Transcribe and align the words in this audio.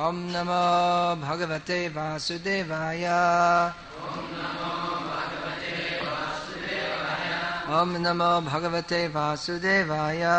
Om 0.00 0.32
Namo 0.32 1.20
Bhagavate 1.20 1.90
Vasudevaya. 1.92 3.74
Om 4.08 4.22
Namo 4.32 5.02
Bhagavate 5.10 6.00
Vasudevaya. 6.00 7.68
Om 7.68 7.90
Namo 8.00 8.42
Bhagavate 8.48 9.10
Vasudevaya. 9.12 10.38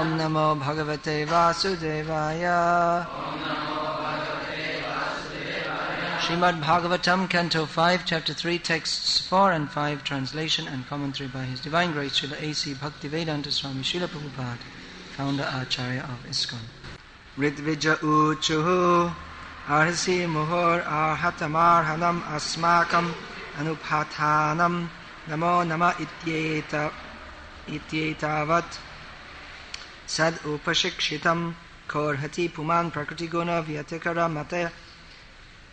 Om 0.00 0.18
Namo 0.18 0.56
Bhagavate 0.58 1.26
Vasudevaya 1.28 3.06
Srimad 6.18 6.60
Bhagavatam, 6.60 7.30
Canto 7.30 7.64
5, 7.64 8.04
Chapter 8.04 8.34
3, 8.34 8.58
Texts 8.58 9.20
4 9.20 9.52
and 9.52 9.70
5, 9.70 10.02
translation 10.02 10.66
and 10.66 10.86
commentary 10.88 11.28
by 11.28 11.44
His 11.44 11.60
Divine 11.60 11.92
Grace 11.92 12.20
Srila 12.20 12.42
A.C. 12.42 12.74
Bhaktivedanta 12.74 13.52
Swami 13.52 13.82
Srila 13.82 14.08
Prabhupada, 14.08 14.58
founder 15.18 15.48
Acharya 15.50 16.02
of 16.02 16.30
ISKCON. 16.30 16.62
Ritvija 17.36 17.96
Uchuhu 17.98 19.12
Arhasi 19.66 20.18
Muhur 20.28 20.80
Arhatamarhanam 20.84 22.22
Asmakam 22.36 23.12
Anuphatanam 23.56 24.88
Namo 25.28 25.66
Nama 25.66 25.92
Ityeta 25.98 26.92
Ityetavat 27.66 28.78
Sad 30.06 30.34
Upashikshitam 30.44 31.52
Korhati 31.88 32.48
Puman 32.52 32.92
Prakriti 32.92 33.26
Guna 33.26 33.60
Vyatikara 33.60 34.30
Mate 34.32 34.70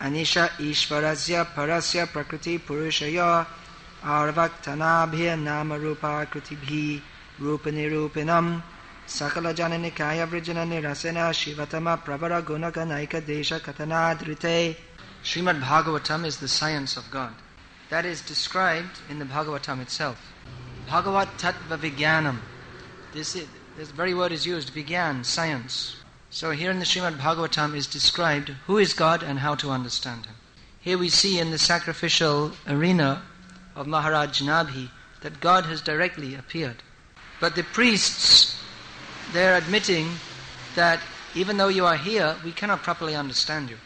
Anisha 0.01 0.49
Ishvarasya 0.57 1.45
Parasya 1.53 2.07
Prakriti 2.07 2.57
Purushaya 2.57 3.45
Arvaktanabhya 4.03 5.39
Nama 5.39 5.77
Rupa 5.77 6.27
Krutibhi 6.31 6.99
Jananikaya 9.07 10.27
Vrijana 10.27 10.65
Nirasena 10.67 11.31
Shivatama 11.31 12.03
Pravara 12.03 12.41
Gunaganaika 12.41 13.21
Srimad 15.23 15.61
Bhagavatam 15.61 16.25
is 16.25 16.37
the 16.37 16.47
science 16.47 16.97
of 16.97 17.09
God. 17.11 17.33
That 17.89 18.05
is 18.05 18.21
described 18.21 18.99
in 19.09 19.19
the 19.19 19.25
Bhagavatam 19.25 19.81
itself. 19.81 20.33
Bhagavat 20.87 21.37
Tattva 21.37 21.77
Vijnanam. 21.77 22.39
This, 23.13 23.35
is, 23.35 23.47
this 23.77 23.91
very 23.91 24.13
word 24.13 24.31
is 24.31 24.45
used, 24.45 24.73
Vigyan, 24.73 25.23
science. 25.23 25.97
So 26.29 26.51
here 26.51 26.71
in 26.71 26.79
the 26.79 26.85
Srimad 26.85 27.17
Bhagavatam 27.17 27.75
is 27.75 27.87
described 27.87 28.49
who 28.65 28.77
is 28.77 28.93
God 28.93 29.23
and 29.23 29.39
how 29.39 29.55
to 29.55 29.69
understand 29.69 30.25
Him. 30.25 30.35
Here 30.81 30.97
we 30.97 31.09
see 31.09 31.39
in 31.39 31.51
the 31.51 31.57
sacrificial 31.57 32.51
arena 32.67 33.23
of 33.75 33.87
Maharaj 33.87 34.41
Nabhi 34.41 34.89
that 35.21 35.39
God 35.39 35.65
has 35.65 35.81
directly 35.81 36.35
appeared. 36.35 36.83
But 37.39 37.55
the 37.55 37.63
priests, 37.63 38.55
they're 39.33 39.57
admitting 39.57 40.09
that 40.75 40.99
even 41.35 41.57
though 41.57 41.67
you 41.67 41.85
are 41.85 41.97
here, 41.97 42.35
we 42.43 42.51
cannot 42.51 42.83
properly 42.83 43.15
understand 43.15 43.69
you. 43.69 43.77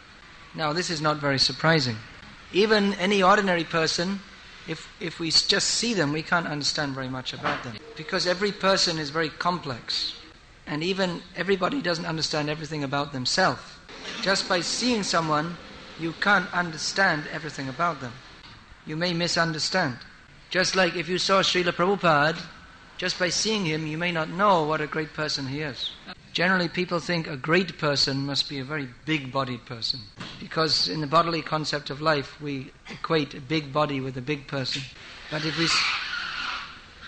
Now, 0.54 0.72
this 0.72 0.90
is 0.90 1.00
not 1.00 1.18
very 1.18 1.38
surprising. 1.38 1.96
Even 2.52 2.94
any 2.94 3.22
ordinary 3.22 3.64
person, 3.64 4.20
if, 4.68 4.88
if 5.00 5.20
we 5.20 5.30
just 5.30 5.68
see 5.68 5.94
them, 5.94 6.12
we 6.12 6.22
can't 6.22 6.46
understand 6.46 6.94
very 6.94 7.08
much 7.08 7.32
about 7.32 7.62
them. 7.62 7.76
Because 7.96 8.26
every 8.26 8.52
person 8.52 8.98
is 8.98 9.10
very 9.10 9.28
complex. 9.28 10.14
And 10.66 10.82
even 10.82 11.22
everybody 11.36 11.80
doesn't 11.82 12.06
understand 12.06 12.48
everything 12.48 12.84
about 12.84 13.12
themselves. 13.12 13.60
Just 14.22 14.48
by 14.48 14.60
seeing 14.60 15.02
someone, 15.02 15.56
you 15.98 16.12
can't 16.20 16.52
understand 16.54 17.24
everything 17.32 17.68
about 17.68 18.00
them. 18.00 18.12
You 18.86 18.96
may 18.96 19.12
misunderstand. 19.12 19.98
Just 20.50 20.74
like 20.74 20.96
if 20.96 21.08
you 21.08 21.18
saw 21.18 21.42
Srila 21.42 21.72
Prabhupada, 21.72 22.40
just 23.00 23.18
by 23.18 23.30
seeing 23.30 23.64
him, 23.64 23.86
you 23.86 23.96
may 23.96 24.12
not 24.12 24.28
know 24.28 24.62
what 24.64 24.82
a 24.82 24.86
great 24.86 25.14
person 25.14 25.46
he 25.46 25.62
is. 25.62 25.90
Generally, 26.34 26.68
people 26.68 27.00
think 27.00 27.26
a 27.26 27.34
great 27.34 27.78
person 27.78 28.26
must 28.26 28.46
be 28.46 28.58
a 28.58 28.64
very 28.64 28.90
big 29.06 29.32
bodied 29.32 29.64
person. 29.64 30.00
Because 30.38 30.86
in 30.86 31.00
the 31.00 31.06
bodily 31.06 31.40
concept 31.40 31.88
of 31.88 32.02
life, 32.02 32.38
we 32.42 32.70
equate 32.90 33.32
a 33.32 33.40
big 33.40 33.72
body 33.72 34.02
with 34.02 34.18
a 34.18 34.20
big 34.20 34.46
person. 34.46 34.82
But 35.30 35.46
if 35.46 35.56
we, 35.58 35.64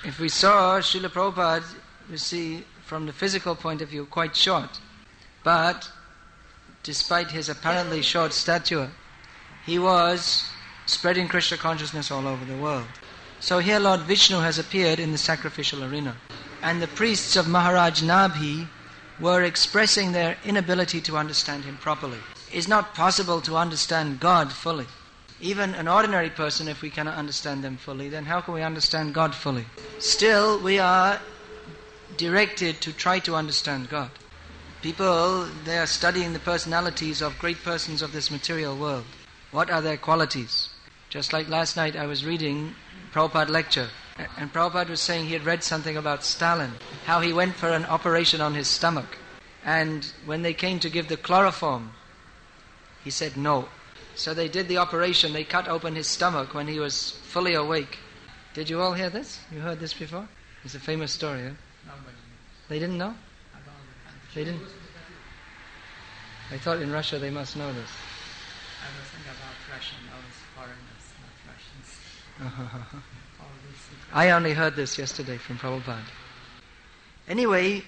if 0.08 0.18
we 0.18 0.30
saw 0.30 0.80
Srila 0.80 1.10
Prabhupada, 1.10 1.74
we 2.10 2.16
see 2.16 2.64
from 2.86 3.04
the 3.04 3.12
physical 3.12 3.54
point 3.54 3.82
of 3.82 3.90
view 3.90 4.06
quite 4.06 4.34
short. 4.34 4.80
But 5.44 5.90
despite 6.82 7.32
his 7.32 7.50
apparently 7.50 8.00
short 8.00 8.32
stature, 8.32 8.90
he 9.66 9.78
was 9.78 10.48
spreading 10.86 11.28
Krishna 11.28 11.58
consciousness 11.58 12.10
all 12.10 12.26
over 12.26 12.46
the 12.46 12.56
world. 12.56 12.88
So 13.42 13.58
here 13.58 13.80
Lord 13.80 14.02
Vishnu 14.02 14.38
has 14.38 14.60
appeared 14.60 15.00
in 15.00 15.10
the 15.10 15.18
sacrificial 15.18 15.82
arena. 15.82 16.16
And 16.62 16.80
the 16.80 16.86
priests 16.86 17.34
of 17.34 17.48
Maharaj 17.48 18.00
Nabhi 18.00 18.68
were 19.18 19.42
expressing 19.42 20.12
their 20.12 20.36
inability 20.44 21.00
to 21.00 21.16
understand 21.16 21.64
him 21.64 21.76
properly. 21.76 22.18
It's 22.52 22.68
not 22.68 22.94
possible 22.94 23.40
to 23.40 23.56
understand 23.56 24.20
God 24.20 24.52
fully. 24.52 24.86
Even 25.40 25.74
an 25.74 25.88
ordinary 25.88 26.30
person, 26.30 26.68
if 26.68 26.82
we 26.82 26.90
cannot 26.90 27.16
understand 27.18 27.64
them 27.64 27.78
fully, 27.78 28.08
then 28.08 28.26
how 28.26 28.40
can 28.40 28.54
we 28.54 28.62
understand 28.62 29.12
God 29.12 29.34
fully? 29.34 29.66
Still, 29.98 30.62
we 30.62 30.78
are 30.78 31.18
directed 32.16 32.80
to 32.82 32.92
try 32.92 33.18
to 33.18 33.34
understand 33.34 33.88
God. 33.90 34.12
People, 34.82 35.48
they 35.64 35.78
are 35.78 35.86
studying 35.86 36.32
the 36.32 36.38
personalities 36.38 37.20
of 37.20 37.40
great 37.40 37.60
persons 37.64 38.02
of 38.02 38.12
this 38.12 38.30
material 38.30 38.76
world. 38.76 39.04
What 39.50 39.68
are 39.68 39.82
their 39.82 39.96
qualities? 39.96 40.68
Just 41.10 41.32
like 41.32 41.48
last 41.48 41.76
night 41.76 41.96
I 41.96 42.06
was 42.06 42.24
reading 42.24 42.76
Prabhupada 43.12 43.50
lecture, 43.50 43.88
and 44.38 44.52
Prabhupada 44.52 44.88
was 44.88 45.00
saying 45.00 45.26
he 45.26 45.34
had 45.34 45.44
read 45.44 45.62
something 45.62 45.96
about 45.96 46.24
Stalin, 46.24 46.72
how 47.04 47.20
he 47.20 47.32
went 47.32 47.54
for 47.54 47.68
an 47.68 47.84
operation 47.84 48.40
on 48.40 48.54
his 48.54 48.68
stomach. 48.68 49.18
And 49.64 50.10
when 50.24 50.42
they 50.42 50.54
came 50.54 50.80
to 50.80 50.90
give 50.90 51.08
the 51.08 51.16
chloroform, 51.16 51.92
he 53.04 53.10
said 53.10 53.36
no. 53.36 53.68
So 54.14 54.34
they 54.34 54.48
did 54.48 54.68
the 54.68 54.78
operation, 54.78 55.32
they 55.32 55.44
cut 55.44 55.68
open 55.68 55.94
his 55.94 56.06
stomach 56.06 56.54
when 56.54 56.66
he 56.66 56.78
was 56.78 57.12
fully 57.24 57.54
awake. 57.54 57.98
Did 58.54 58.68
you 58.68 58.80
all 58.80 58.92
hear 58.92 59.10
this? 59.10 59.40
You 59.50 59.60
heard 59.60 59.80
this 59.80 59.94
before? 59.94 60.28
It's 60.64 60.74
a 60.74 60.80
famous 60.80 61.12
story. 61.12 61.42
Eh? 61.42 61.50
They 62.68 62.78
didn't 62.78 62.98
know? 62.98 63.14
They 64.34 64.44
didn't? 64.44 64.62
I 66.50 66.58
thought 66.58 66.80
in 66.80 66.90
Russia 66.90 67.18
they 67.18 67.30
must 67.30 67.56
know 67.56 67.72
this. 67.72 67.90
I 68.80 68.88
was 68.98 69.08
thinking 69.10 69.32
about 69.32 69.56
Russian, 69.72 69.98
I 74.12 74.30
only 74.30 74.52
heard 74.52 74.76
this 74.76 74.98
yesterday 74.98 75.38
from 75.38 75.58
Prabhupada. 75.58 76.02
Anyway, 77.28 77.82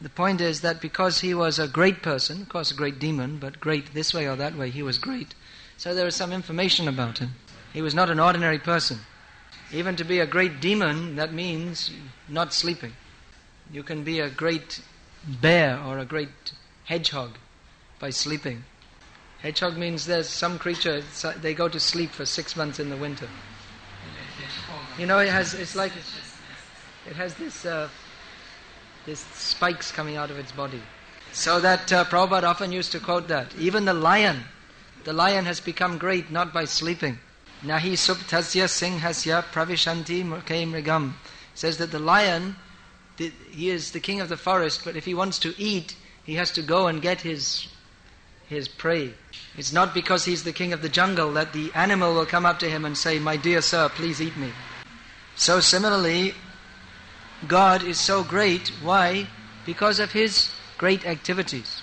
the 0.00 0.08
point 0.08 0.40
is 0.40 0.60
that 0.60 0.80
because 0.80 1.20
he 1.20 1.34
was 1.34 1.58
a 1.58 1.68
great 1.68 2.02
person, 2.02 2.42
of 2.42 2.48
course 2.48 2.70
a 2.70 2.74
great 2.74 2.98
demon, 2.98 3.38
but 3.38 3.60
great 3.60 3.94
this 3.94 4.14
way 4.14 4.28
or 4.28 4.36
that 4.36 4.56
way, 4.56 4.70
he 4.70 4.82
was 4.82 4.98
great. 4.98 5.34
So 5.76 5.94
there 5.94 6.06
is 6.06 6.14
some 6.14 6.32
information 6.32 6.88
about 6.88 7.18
him. 7.18 7.34
He 7.72 7.82
was 7.82 7.94
not 7.94 8.10
an 8.10 8.20
ordinary 8.20 8.58
person. 8.58 9.00
Even 9.72 9.96
to 9.96 10.04
be 10.04 10.20
a 10.20 10.26
great 10.26 10.60
demon, 10.60 11.16
that 11.16 11.32
means 11.32 11.90
not 12.28 12.54
sleeping. 12.54 12.92
You 13.72 13.82
can 13.82 14.04
be 14.04 14.20
a 14.20 14.30
great 14.30 14.80
bear 15.26 15.78
or 15.80 15.98
a 15.98 16.04
great 16.04 16.52
hedgehog 16.84 17.36
by 17.98 18.10
sleeping. 18.10 18.64
Hedgehog 19.40 19.76
means 19.76 20.06
there's 20.06 20.28
some 20.28 20.58
creature, 20.58 21.02
they 21.40 21.52
go 21.52 21.68
to 21.68 21.80
sleep 21.80 22.10
for 22.10 22.24
six 22.24 22.56
months 22.56 22.78
in 22.78 22.90
the 22.90 22.96
winter. 22.96 23.28
You 24.98 25.06
know, 25.06 25.18
it 25.18 25.28
has, 25.28 25.52
it's 25.52 25.76
like, 25.76 25.92
it 27.06 27.16
has 27.16 27.34
this, 27.34 27.66
uh, 27.66 27.88
this 29.04 29.20
spikes 29.20 29.92
coming 29.92 30.16
out 30.16 30.30
of 30.30 30.38
its 30.38 30.52
body. 30.52 30.80
So 31.32 31.60
that 31.60 31.92
uh, 31.92 32.04
Prabhupada 32.04 32.44
often 32.44 32.72
used 32.72 32.92
to 32.92 33.00
quote 33.00 33.28
that. 33.28 33.54
Even 33.58 33.84
the 33.84 33.92
lion, 33.92 34.44
the 35.04 35.12
lion 35.12 35.44
has 35.44 35.60
become 35.60 35.98
great 35.98 36.30
not 36.30 36.54
by 36.54 36.64
sleeping. 36.64 37.18
Nahi 37.62 37.92
subtasya 37.92 38.64
singhasya 38.68 39.44
pravishanti 39.52 40.24
murke 40.24 40.66
mrigam. 40.66 41.12
Says 41.54 41.76
that 41.76 41.90
the 41.90 41.98
lion, 41.98 42.56
the, 43.18 43.30
he 43.50 43.68
is 43.68 43.90
the 43.90 44.00
king 44.00 44.22
of 44.22 44.30
the 44.30 44.36
forest, 44.38 44.82
but 44.84 44.96
if 44.96 45.04
he 45.04 45.12
wants 45.12 45.38
to 45.40 45.54
eat, 45.58 45.94
he 46.24 46.36
has 46.36 46.50
to 46.52 46.62
go 46.62 46.86
and 46.86 47.02
get 47.02 47.20
his 47.20 47.68
his 48.48 48.68
prey. 48.68 49.12
It's 49.56 49.72
not 49.72 49.92
because 49.92 50.24
he's 50.24 50.44
the 50.44 50.52
king 50.52 50.72
of 50.72 50.80
the 50.80 50.88
jungle 50.88 51.32
that 51.32 51.52
the 51.52 51.70
animal 51.74 52.14
will 52.14 52.26
come 52.26 52.46
up 52.46 52.60
to 52.60 52.70
him 52.70 52.84
and 52.84 52.96
say, 52.96 53.18
My 53.18 53.36
dear 53.36 53.60
sir, 53.60 53.88
please 53.88 54.22
eat 54.22 54.36
me. 54.36 54.52
So 55.36 55.60
similarly, 55.60 56.34
God 57.46 57.82
is 57.82 58.00
so 58.00 58.24
great. 58.24 58.68
Why? 58.82 59.28
Because 59.66 60.00
of 60.00 60.12
his 60.12 60.50
great 60.78 61.06
activities. 61.06 61.82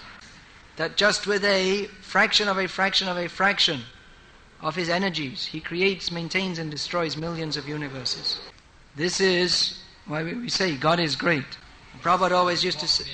That 0.77 0.97
just 0.97 1.27
with 1.27 1.45
a 1.45 1.85
fraction 2.01 2.47
of 2.47 2.57
a 2.57 2.67
fraction 2.67 3.07
of 3.07 3.17
a 3.17 3.29
fraction 3.29 3.81
of 4.59 4.75
his 4.75 4.89
energies, 4.89 5.45
he 5.45 5.59
creates, 5.59 6.11
maintains, 6.11 6.57
and 6.57 6.71
destroys 6.71 7.15
millions 7.15 7.55
of 7.55 7.67
universes. 7.67 8.39
This 8.95 9.19
is 9.19 9.77
why 10.07 10.23
we 10.23 10.49
say 10.49 10.75
God 10.75 10.99
is 10.99 11.15
great. 11.15 11.45
Prabhupada 12.01 12.31
always 12.31 12.63
used 12.63 12.79
to 12.79 12.87
say, 12.87 13.05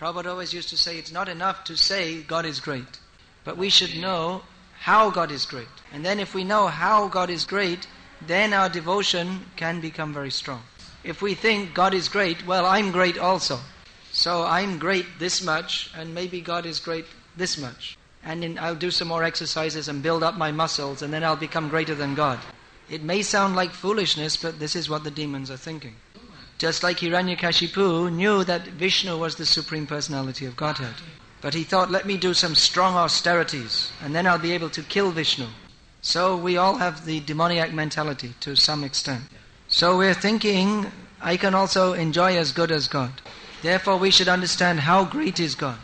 Prabhupada 0.00 0.26
always 0.26 0.52
used 0.52 0.68
to 0.70 0.76
say 0.76 0.98
it's 0.98 1.12
not 1.12 1.28
enough 1.28 1.62
to 1.64 1.76
say 1.76 2.22
God 2.22 2.44
is 2.44 2.58
great, 2.58 2.98
but 3.44 3.56
we 3.56 3.70
should 3.70 3.96
know 3.96 4.42
how 4.80 5.10
God 5.10 5.30
is 5.30 5.46
great. 5.46 5.68
And 5.92 6.04
then 6.04 6.18
if 6.18 6.34
we 6.34 6.42
know 6.42 6.66
how 6.66 7.06
God 7.08 7.30
is 7.30 7.44
great, 7.44 7.86
then 8.26 8.52
our 8.52 8.68
devotion 8.68 9.46
can 9.56 9.80
become 9.80 10.12
very 10.12 10.30
strong. 10.30 10.62
If 11.02 11.20
we 11.20 11.34
think 11.34 11.74
God 11.74 11.94
is 11.94 12.08
great, 12.08 12.46
well, 12.46 12.64
I'm 12.66 12.90
great 12.90 13.18
also. 13.18 13.60
So 14.12 14.44
I'm 14.44 14.78
great 14.78 15.06
this 15.18 15.42
much, 15.42 15.90
and 15.96 16.14
maybe 16.14 16.40
God 16.40 16.66
is 16.66 16.80
great 16.80 17.04
this 17.36 17.58
much. 17.58 17.98
And 18.24 18.42
then 18.42 18.58
I'll 18.58 18.74
do 18.74 18.90
some 18.90 19.08
more 19.08 19.24
exercises 19.24 19.88
and 19.88 20.02
build 20.02 20.22
up 20.22 20.36
my 20.36 20.52
muscles, 20.52 21.02
and 21.02 21.12
then 21.12 21.24
I'll 21.24 21.36
become 21.36 21.68
greater 21.68 21.94
than 21.94 22.14
God. 22.14 22.38
It 22.88 23.02
may 23.02 23.22
sound 23.22 23.56
like 23.56 23.72
foolishness, 23.72 24.36
but 24.36 24.58
this 24.58 24.76
is 24.76 24.88
what 24.88 25.04
the 25.04 25.10
demons 25.10 25.50
are 25.50 25.56
thinking. 25.56 25.96
Just 26.58 26.82
like 26.82 26.98
Hiranyakashipu 26.98 28.12
knew 28.14 28.44
that 28.44 28.62
Vishnu 28.68 29.18
was 29.18 29.34
the 29.36 29.46
Supreme 29.46 29.86
Personality 29.86 30.46
of 30.46 30.56
Godhead. 30.56 30.94
But 31.40 31.52
he 31.52 31.64
thought, 31.64 31.90
let 31.90 32.06
me 32.06 32.16
do 32.16 32.32
some 32.32 32.54
strong 32.54 32.94
austerities, 32.94 33.90
and 34.02 34.14
then 34.14 34.26
I'll 34.26 34.38
be 34.38 34.52
able 34.52 34.70
to 34.70 34.82
kill 34.82 35.10
Vishnu. 35.10 35.46
So 36.04 36.36
we 36.36 36.58
all 36.58 36.76
have 36.76 37.06
the 37.06 37.20
demoniac 37.20 37.72
mentality 37.72 38.34
to 38.40 38.54
some 38.56 38.84
extent. 38.84 39.22
So 39.68 39.96
we're 39.96 40.12
thinking, 40.12 40.92
I 41.22 41.38
can 41.38 41.54
also 41.54 41.94
enjoy 41.94 42.36
as 42.36 42.52
good 42.52 42.70
as 42.70 42.88
God. 42.88 43.22
Therefore, 43.62 43.96
we 43.96 44.10
should 44.10 44.28
understand 44.28 44.80
how 44.80 45.06
great 45.06 45.40
is 45.40 45.54
God. 45.54 45.78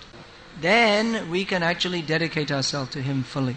Then 0.60 1.30
we 1.30 1.46
can 1.46 1.62
actually 1.62 2.02
dedicate 2.02 2.52
ourselves 2.52 2.90
to 2.90 3.00
Him 3.00 3.22
fully. 3.22 3.56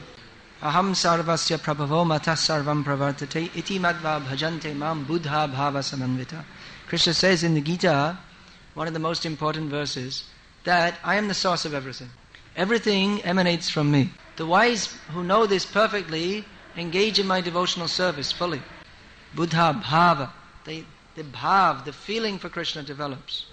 Aham 0.61 0.93
sarvasya 0.93 1.57
prabhavo 1.57 2.07
mata 2.07 2.31
sarvam 2.31 2.85
pravartate 2.85 3.53
iti 3.57 3.77
madva 3.77 4.25
bhajante 4.25 4.73
mam 4.73 5.03
buddha 5.03 5.51
bhava 5.53 5.83
samanvita. 5.83 6.45
Krishna 6.87 7.13
says 7.13 7.43
in 7.43 7.55
the 7.55 7.61
Gita, 7.61 8.17
one 8.73 8.87
of 8.87 8.93
the 8.93 9.01
most 9.01 9.25
important 9.25 9.69
verses, 9.69 10.23
that 10.63 10.95
I 11.03 11.17
am 11.17 11.27
the 11.27 11.33
source 11.33 11.65
of 11.65 11.73
everything. 11.73 12.09
Everything 12.55 13.21
emanates 13.23 13.69
from 13.69 13.91
me. 13.91 14.11
The 14.37 14.45
wise 14.45 14.97
who 15.11 15.25
know 15.25 15.45
this 15.45 15.65
perfectly 15.65 16.45
engage 16.77 17.19
in 17.19 17.27
my 17.27 17.41
devotional 17.41 17.87
service 17.87 18.31
fully. 18.31 18.61
Buddha 19.35 19.81
bhava, 19.83 20.31
the, 20.65 20.85
the 21.15 21.23
bhav, 21.23 21.85
the 21.85 21.93
feeling 21.93 22.37
for 22.37 22.49
Krishna 22.49 22.83
develops. 22.83 23.45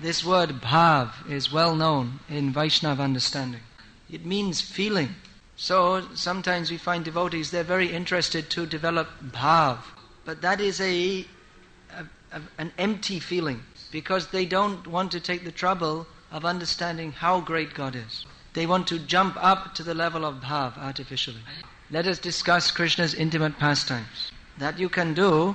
This 0.00 0.24
word 0.24 0.60
bhav 0.60 1.30
is 1.30 1.52
well 1.52 1.76
known 1.76 2.20
in 2.28 2.52
Vaishnava 2.52 3.02
understanding. 3.02 3.60
It 4.10 4.24
means 4.24 4.60
feeling. 4.60 5.14
So 5.56 6.08
sometimes 6.14 6.70
we 6.70 6.78
find 6.78 7.04
devotees, 7.04 7.50
they're 7.50 7.62
very 7.62 7.92
interested 7.92 8.50
to 8.50 8.66
develop 8.66 9.08
bhav. 9.22 9.78
But 10.24 10.42
that 10.42 10.60
is 10.60 10.80
a, 10.80 11.24
a, 11.90 12.06
a, 12.32 12.42
an 12.58 12.72
empty 12.78 13.20
feeling 13.20 13.62
because 13.92 14.28
they 14.28 14.46
don't 14.46 14.86
want 14.86 15.12
to 15.12 15.20
take 15.20 15.44
the 15.44 15.52
trouble 15.52 16.06
of 16.32 16.44
understanding 16.44 17.12
how 17.12 17.40
great 17.40 17.74
God 17.74 17.94
is. 17.94 18.26
They 18.54 18.66
want 18.66 18.88
to 18.88 18.98
jump 18.98 19.36
up 19.40 19.74
to 19.76 19.82
the 19.84 19.94
level 19.94 20.24
of 20.24 20.36
bhav 20.36 20.76
artificially. 20.78 21.42
Let 21.94 22.08
us 22.08 22.18
discuss 22.18 22.72
Krishna's 22.72 23.14
intimate 23.14 23.56
pastimes. 23.56 24.32
That 24.58 24.80
you 24.80 24.88
can 24.88 25.14
do, 25.14 25.54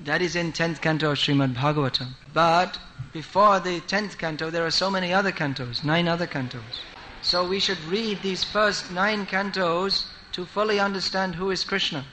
that 0.00 0.22
is 0.22 0.34
in 0.34 0.50
10th 0.50 0.80
canto 0.80 1.10
of 1.10 1.18
Srimad 1.18 1.52
Bhagavatam. 1.54 2.14
But 2.32 2.78
before 3.12 3.60
the 3.60 3.82
10th 3.82 4.16
canto, 4.16 4.48
there 4.48 4.64
are 4.64 4.70
so 4.70 4.90
many 4.90 5.12
other 5.12 5.30
cantos, 5.30 5.84
nine 5.84 6.08
other 6.08 6.26
cantos. 6.26 6.80
So 7.20 7.46
we 7.46 7.60
should 7.60 7.84
read 7.84 8.22
these 8.22 8.42
first 8.42 8.90
nine 8.92 9.26
cantos 9.26 10.06
to 10.32 10.46
fully 10.46 10.80
understand 10.80 11.34
who 11.34 11.50
is 11.50 11.64
Krishna. 11.64 12.06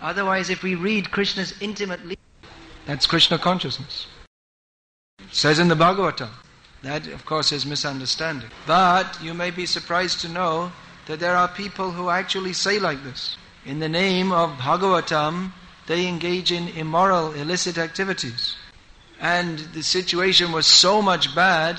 Otherwise, 0.00 0.48
if 0.48 0.62
we 0.62 0.74
read 0.74 1.10
Krishna's 1.10 1.52
intimate 1.60 2.00
that's 2.86 3.06
Krishna 3.06 3.36
consciousness. 3.36 4.06
Says 5.30 5.58
in 5.58 5.68
the 5.68 5.74
Bhagavatam. 5.74 6.30
That, 6.82 7.08
of 7.08 7.26
course, 7.26 7.52
is 7.52 7.66
misunderstanding. 7.66 8.48
But 8.66 9.22
you 9.22 9.34
may 9.34 9.50
be 9.50 9.66
surprised 9.66 10.22
to 10.22 10.30
know 10.30 10.72
that 11.06 11.20
there 11.20 11.36
are 11.36 11.48
people 11.48 11.92
who 11.92 12.10
actually 12.10 12.52
say 12.52 12.78
like 12.78 13.02
this. 13.04 13.36
In 13.64 13.78
the 13.78 13.88
name 13.88 14.32
of 14.32 14.58
Bhagavatam, 14.58 15.52
they 15.86 16.06
engage 16.06 16.52
in 16.52 16.68
immoral, 16.68 17.32
illicit 17.32 17.78
activities. 17.78 18.56
And 19.20 19.58
the 19.58 19.82
situation 19.82 20.52
was 20.52 20.66
so 20.66 21.00
much 21.00 21.34
bad 21.34 21.78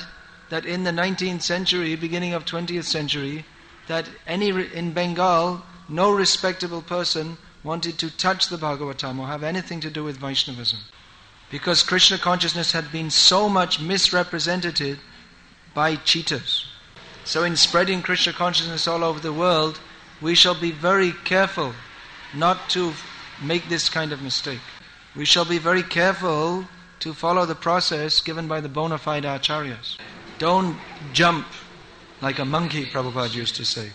that 0.50 0.65
in 0.65 0.83
the 0.83 0.91
19th 0.91 1.41
century, 1.41 1.95
beginning 1.95 2.33
of 2.33 2.45
20th 2.45 2.85
century, 2.85 3.45
that 3.88 4.09
any 4.25 4.50
in 4.50 4.94
Bengal, 4.94 5.62
no 5.89 6.12
respectable 6.12 6.81
person 6.81 7.38
wanted 7.63 7.97
to 8.00 8.09
touch 8.09 8.47
the 8.47 8.57
Bhagavatam 8.57 9.19
or 9.19 9.27
have 9.27 9.44
anything 9.44 9.80
to 9.81 9.89
do 9.89 10.03
with 10.03 10.18
Vaishnavism. 10.18 10.80
Because 11.51 11.83
Krishna 11.83 12.18
consciousness 12.18 12.71
had 12.71 12.91
been 12.91 13.09
so 13.09 13.47
much 13.50 13.80
misrepresented 13.80 15.00
by 15.73 15.95
cheaters. 15.95 16.65
So, 17.27 17.44
in 17.44 17.57
spreading 17.57 18.01
Krishna 18.01 18.31
consciousness 18.31 18.88
all 18.88 19.03
over 19.03 19.19
the 19.19 19.33
world, 19.33 19.81
we 20.21 20.33
shall 20.33 20.56
be 20.56 20.71
very 20.71 21.12
careful 21.12 21.74
not 22.33 22.69
to 22.69 22.94
make 23.44 23.68
this 23.68 23.89
kind 23.89 24.13
of 24.13 24.21
mistake. 24.21 24.62
We 25.13 25.25
shall 25.25 25.44
be 25.44 25.57
very 25.57 25.83
careful 25.83 26.69
to 27.01 27.13
follow 27.13 27.45
the 27.45 27.53
process 27.53 28.21
given 28.21 28.47
by 28.47 28.62
the 28.62 28.69
bona 28.69 28.97
fide 28.97 29.25
acharyas. 29.25 29.97
Don't 30.39 30.77
jump 31.12 31.45
like 32.21 32.39
a 32.39 32.45
monkey, 32.45 32.85
Prabhupada 32.85 33.35
used 33.35 33.57
to 33.57 33.65
say. 33.65 33.91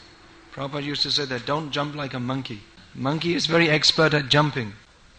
Prabhupada 0.52 0.84
used 0.84 1.02
to 1.04 1.10
say 1.10 1.24
that 1.24 1.46
don't 1.46 1.70
jump 1.70 1.94
like 1.94 2.12
a 2.12 2.20
monkey. 2.20 2.60
Monkey 2.94 3.34
is 3.34 3.46
very 3.46 3.70
expert 3.70 4.12
at 4.12 4.28
jumping 4.28 4.74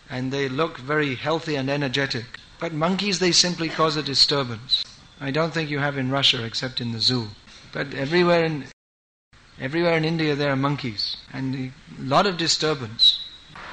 and 0.07 0.31
they 0.31 0.47
look 0.47 0.77
very 0.77 1.15
healthy 1.15 1.55
and 1.55 1.67
energetic. 1.67 2.25
But 2.59 2.73
monkeys, 2.73 3.17
they 3.17 3.31
simply 3.31 3.69
cause 3.69 3.97
a 3.97 4.03
disturbance. 4.03 4.83
I 5.19 5.31
don't 5.31 5.51
think 5.51 5.71
you 5.71 5.79
have 5.79 5.97
in 5.97 6.11
Russia 6.11 6.43
except 6.45 6.79
in 6.79 6.91
the 6.91 6.99
zoo. 6.99 7.29
But 7.73 7.93
everywhere 7.95 8.45
in, 8.45 8.65
everywhere 9.59 9.97
in 9.97 10.05
India 10.05 10.35
there 10.35 10.51
are 10.51 10.55
monkeys 10.55 11.17
and 11.33 11.55
a 11.55 11.71
lot 11.99 12.27
of 12.27 12.37
disturbance. 12.37 13.19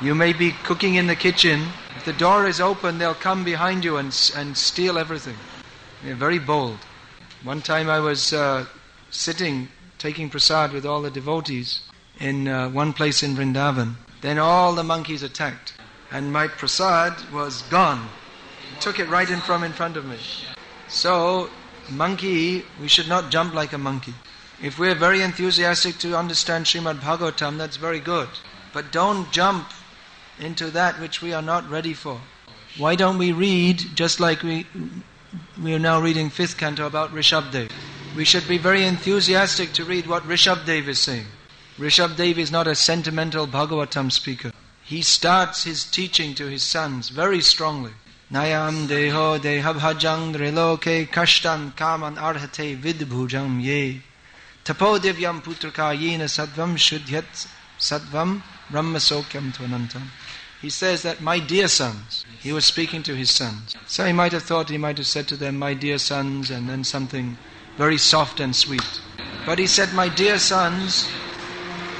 You 0.00 0.14
may 0.14 0.32
be 0.32 0.52
cooking 0.64 0.94
in 0.94 1.06
the 1.06 1.14
kitchen. 1.14 1.69
If 1.97 2.06
the 2.06 2.14
door 2.14 2.47
is 2.47 2.61
open, 2.61 2.97
they'll 2.97 3.14
come 3.14 3.44
behind 3.44 3.85
you 3.85 3.99
and, 3.99 4.06
and 4.35 4.56
steal 4.56 4.99
everything. 4.99 5.37
They're 6.02 6.14
very 6.14 6.38
bold. 6.38 6.79
One 7.44 7.61
time 7.61 7.91
I 7.91 8.00
was 8.00 8.32
uh, 8.32 8.64
sitting, 9.11 9.69
taking 9.99 10.31
prasad 10.31 10.73
with 10.73 10.87
all 10.87 11.02
the 11.02 11.11
devotees 11.11 11.81
in 12.19 12.49
uh, 12.49 12.70
one 12.70 12.94
place 12.94 13.23
in 13.23 13.37
Vrindavan. 13.37 13.97
Then 14.23 14.38
all 14.38 14.75
the 14.75 14.82
monkeys 14.82 15.23
attacked 15.23 15.75
and 16.11 16.32
my 16.32 16.49
prasad 16.49 17.14
was 17.32 17.62
gone. 17.62 18.08
Took 18.81 18.99
it 18.99 19.08
right 19.08 19.29
in 19.29 19.41
from 19.41 19.62
in 19.62 19.73
front 19.73 19.97
of 19.99 20.06
me. 20.06 20.17
So, 20.88 21.50
monkey, 21.91 22.65
we 22.81 22.89
should 22.89 23.09
not 23.09 23.31
jump 23.31 23.55
like 23.55 23.73
a 23.73 23.79
monkey. 23.79 24.15
If 24.63 24.79
we're 24.79 24.95
very 24.95 25.23
enthusiastic 25.23 25.99
to 25.99 26.17
understand 26.17 26.67
Srimad 26.67 27.01
Bhagavatam, 27.01 27.59
that's 27.59 27.77
very 27.77 28.01
good. 28.01 28.29
But 28.73 28.93
don't 28.93 29.31
jump 29.33 29.71
into 30.39 30.71
that 30.71 31.01
which 31.01 31.23
we 31.23 31.33
are 31.33 31.43
not 31.43 31.69
ready 31.69 31.95
for. 31.95 32.21
Why 32.77 32.95
don't 32.95 33.19
we 33.19 33.33
read, 33.33 33.79
just 33.95 34.21
like 34.21 34.43
we, 34.43 34.67
we 35.63 35.75
are 35.75 35.79
now 35.79 36.01
reading 36.01 36.31
fifth 36.31 36.57
canto 36.57 36.87
about 36.87 37.13
Rishabdev? 37.13 37.71
We 38.15 38.25
should 38.25 38.47
be 38.47 38.59
very 38.59 38.85
enthusiastic 38.85 39.73
to 39.75 39.85
read 39.85 40.07
what 40.07 40.25
Rishabdev 40.25 40.88
is 40.88 40.99
saying. 40.99 41.26
Rishabdev 41.79 42.38
is 42.38 42.53
not 42.53 42.67
a 42.67 42.75
sentimental 42.75 43.47
Bhagavatam 43.47 44.12
speaker 44.12 44.53
he 44.91 45.03
starts 45.03 45.62
his 45.62 45.85
teaching 45.85 46.35
to 46.35 46.47
his 46.47 46.64
sons 46.64 47.11
very 47.11 47.41
strongly. 47.41 47.93
Nayam 48.33 48.87
deho 48.87 49.41
dehabhajang 49.41 50.33
driloke 50.33 51.11
kashtan 51.11 51.75
kaman 51.75 52.15
arhate 52.15 52.81
vidbhujam 52.81 53.61
ye. 53.61 54.03
Tapodivyam 54.65 55.43
putraka 55.43 55.93
yena 55.99 56.29
sadvam 56.29 56.77
shudhyat 56.77 57.49
sadvam 57.77 58.41
brahmasokyam 58.71 59.53
tvanantam. 59.53 60.03
He 60.63 60.71
says 60.71 61.03
that 61.03 61.21
my 61.21 61.41
dear 61.41 61.67
sons, 61.67 62.25
he 62.39 62.53
was 62.53 62.65
speaking 62.65 63.03
to 63.03 63.17
his 63.17 63.33
sons. 63.33 63.75
So 63.89 64.07
he 64.07 64.13
might 64.13 64.31
have 64.31 64.45
thought 64.45 64.69
he 64.69 64.79
might 64.79 64.99
have 64.99 65.09
said 65.09 65.27
to 65.29 65.37
them, 65.37 65.59
my 65.59 65.75
dear 65.75 65.99
sons, 65.99 66.51
and 66.51 66.69
then 66.69 66.85
something 66.85 67.37
very 67.77 67.99
soft 67.99 68.39
and 68.39 68.55
sweet. 68.55 69.01
But 69.45 69.59
he 69.59 69.67
said, 69.67 69.93
my 69.93 70.09
dear 70.09 70.39
sons, 70.39 71.09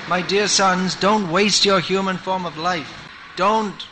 my 0.09 0.23
dear 0.23 0.47
sons, 0.47 0.95
don't 0.95 1.33
waste 1.33 1.65
your 1.65 1.81
human 1.81 2.19
form 2.19 2.47
of 2.47 2.57
life. 2.57 3.09
Don't 3.35 3.85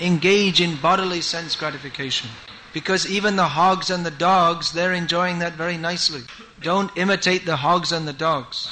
engage 0.00 0.60
in 0.60 0.76
bodily 0.76 1.20
sense 1.20 1.56
gratification. 1.56 2.30
Because 2.72 3.10
even 3.10 3.36
the 3.36 3.48
hogs 3.48 3.90
and 3.90 4.04
the 4.04 4.10
dogs, 4.10 4.72
they're 4.72 4.94
enjoying 4.94 5.40
that 5.40 5.52
very 5.54 5.76
nicely. 5.76 6.22
Don't 6.60 6.96
imitate 6.96 7.44
the 7.44 7.56
hogs 7.56 7.92
and 7.92 8.08
the 8.08 8.12
dogs. 8.12 8.70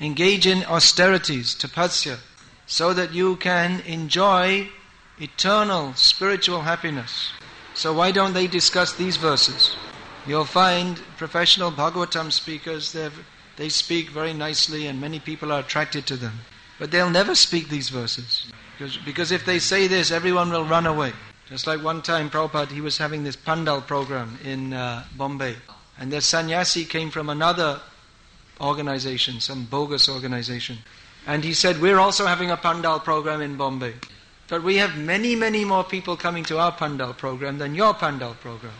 Engage 0.00 0.46
in 0.46 0.64
austerities, 0.64 1.54
tapasya, 1.54 2.18
so 2.66 2.92
that 2.94 3.12
you 3.12 3.36
can 3.36 3.80
enjoy 3.80 4.68
eternal 5.20 5.94
spiritual 5.94 6.62
happiness. 6.62 7.32
So 7.74 7.92
why 7.92 8.12
don't 8.12 8.34
they 8.34 8.46
discuss 8.46 8.92
these 8.92 9.16
verses? 9.16 9.76
You'll 10.26 10.44
find 10.44 11.00
professional 11.16 11.72
Bhagavatam 11.72 12.30
speakers, 12.30 12.96
they 13.56 13.68
speak 13.68 14.10
very 14.10 14.32
nicely 14.32 14.86
and 14.86 15.00
many 15.00 15.18
people 15.18 15.52
are 15.52 15.60
attracted 15.60 16.06
to 16.06 16.16
them. 16.16 16.40
But 16.78 16.90
they'll 16.90 17.10
never 17.10 17.34
speak 17.34 17.68
these 17.68 17.88
verses. 17.88 18.46
Because, 18.78 19.32
if 19.32 19.44
they 19.44 19.58
say 19.58 19.86
this, 19.86 20.10
everyone 20.10 20.50
will 20.50 20.64
run 20.64 20.86
away. 20.86 21.12
Just 21.48 21.66
like 21.66 21.82
one 21.82 22.02
time 22.02 22.30
Prabhupada, 22.30 22.70
he 22.70 22.80
was 22.80 22.98
having 22.98 23.24
this 23.24 23.36
Pandal 23.36 23.82
program 23.82 24.38
in 24.44 24.72
uh, 24.72 25.04
Bombay. 25.16 25.56
And 25.98 26.12
the 26.12 26.20
sannyasi 26.20 26.84
came 26.84 27.10
from 27.10 27.28
another 27.28 27.80
organization, 28.60 29.40
some 29.40 29.64
bogus 29.64 30.08
organization. 30.08 30.78
And 31.26 31.44
he 31.44 31.52
said, 31.52 31.80
We're 31.80 31.98
also 31.98 32.26
having 32.26 32.50
a 32.50 32.56
Pandal 32.56 33.00
program 33.00 33.40
in 33.42 33.56
Bombay. 33.56 33.94
But 34.48 34.62
we 34.62 34.76
have 34.76 34.96
many, 34.96 35.36
many 35.36 35.64
more 35.64 35.84
people 35.84 36.16
coming 36.16 36.44
to 36.44 36.58
our 36.58 36.72
Pandal 36.72 37.14
program 37.14 37.58
than 37.58 37.74
your 37.74 37.94
Pandal 37.94 38.34
program. 38.34 38.72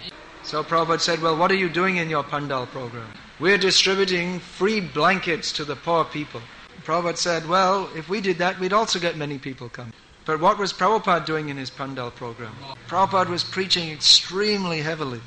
So 0.42 0.64
Prabhupada 0.64 1.00
said, 1.00 1.20
Well, 1.20 1.37
what 1.37 1.52
are 1.52 1.56
you 1.56 1.68
doing 1.68 1.96
in 1.96 2.11
your 2.11 2.25
Pandal 2.25 2.66
program? 2.66 3.06
We're 3.38 3.58
distributing 3.58 4.40
free 4.40 4.80
blankets 4.80 5.52
to 5.52 5.64
the 5.64 5.76
poor 5.76 6.04
people. 6.04 6.40
Prabhupada 6.85 7.17
said, 7.17 7.49
Well, 7.49 7.89
if 7.95 8.09
we 8.09 8.21
did 8.21 8.39
that, 8.39 8.59
we'd 8.59 8.73
also 8.73 8.99
get 8.99 9.17
many 9.17 9.39
people 9.39 9.69
coming. 9.69 9.93
But 10.25 10.41
what 10.41 10.59
was 10.59 10.73
Prabhupada 10.73 11.27
doing 11.27 11.49
in 11.49 11.57
his 11.57 11.71
Pandal 11.71 12.11
program? 12.11 12.55
Prabhupada 12.89 13.29
was 13.29 13.43
preaching 13.43 13.91
extremely 13.91 14.83
heavily. 14.83 15.21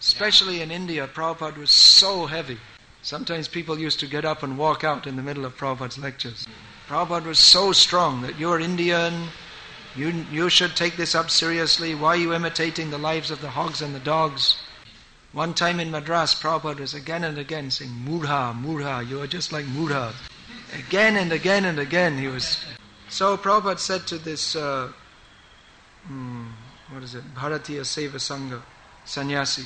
Especially 0.00 0.62
in 0.62 0.70
India, 0.70 1.06
Prabhupada 1.06 1.58
was 1.58 1.70
so 1.70 2.26
heavy. 2.26 2.58
Sometimes 3.02 3.48
people 3.48 3.78
used 3.78 4.00
to 4.00 4.06
get 4.06 4.24
up 4.24 4.42
and 4.42 4.58
walk 4.58 4.84
out 4.84 5.06
in 5.06 5.16
the 5.16 5.22
middle 5.22 5.44
of 5.44 5.56
Prabhupada's 5.56 5.98
lectures. 5.98 6.46
Prabhupada 6.88 7.26
was 7.26 7.38
so 7.38 7.72
strong 7.72 8.22
that 8.22 8.38
you're 8.38 8.60
Indian, 8.60 9.28
you, 9.94 10.24
you 10.30 10.48
should 10.48 10.74
take 10.74 10.96
this 10.96 11.14
up 11.14 11.30
seriously. 11.30 11.94
Why 11.94 12.10
are 12.10 12.16
you 12.16 12.32
imitating 12.32 12.90
the 12.90 12.98
lives 12.98 13.30
of 13.30 13.40
the 13.40 13.50
hogs 13.50 13.82
and 13.82 13.94
the 13.94 14.00
dogs? 14.00 14.56
One 15.32 15.52
time 15.54 15.80
in 15.80 15.90
Madras, 15.90 16.34
Prabhupada 16.34 16.80
was 16.80 16.94
again 16.94 17.24
and 17.24 17.38
again 17.38 17.70
saying, 17.70 17.90
Murha, 17.90 18.54
Murha, 18.54 19.08
you 19.08 19.20
are 19.20 19.26
just 19.26 19.52
like 19.52 19.66
Murha. 19.66 20.14
Again 20.72 21.16
and 21.16 21.32
again 21.32 21.64
and 21.64 21.78
again 21.78 22.18
he 22.18 22.28
was. 22.28 22.64
So 23.08 23.36
Prabhupada 23.36 23.78
said 23.78 24.06
to 24.06 24.18
this, 24.18 24.56
uh, 24.56 24.90
hmm, 26.06 26.46
what 26.90 27.02
is 27.02 27.14
it, 27.14 27.34
Bharatiya 27.34 27.82
Seva 27.82 28.16
Sangha, 28.16 28.62
sannyasi, 29.04 29.64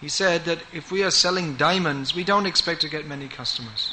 he 0.00 0.08
said 0.08 0.44
that 0.44 0.58
if 0.72 0.92
we 0.92 1.02
are 1.02 1.10
selling 1.10 1.56
diamonds, 1.56 2.14
we 2.14 2.22
don't 2.22 2.46
expect 2.46 2.80
to 2.82 2.88
get 2.88 3.06
many 3.06 3.28
customers. 3.28 3.92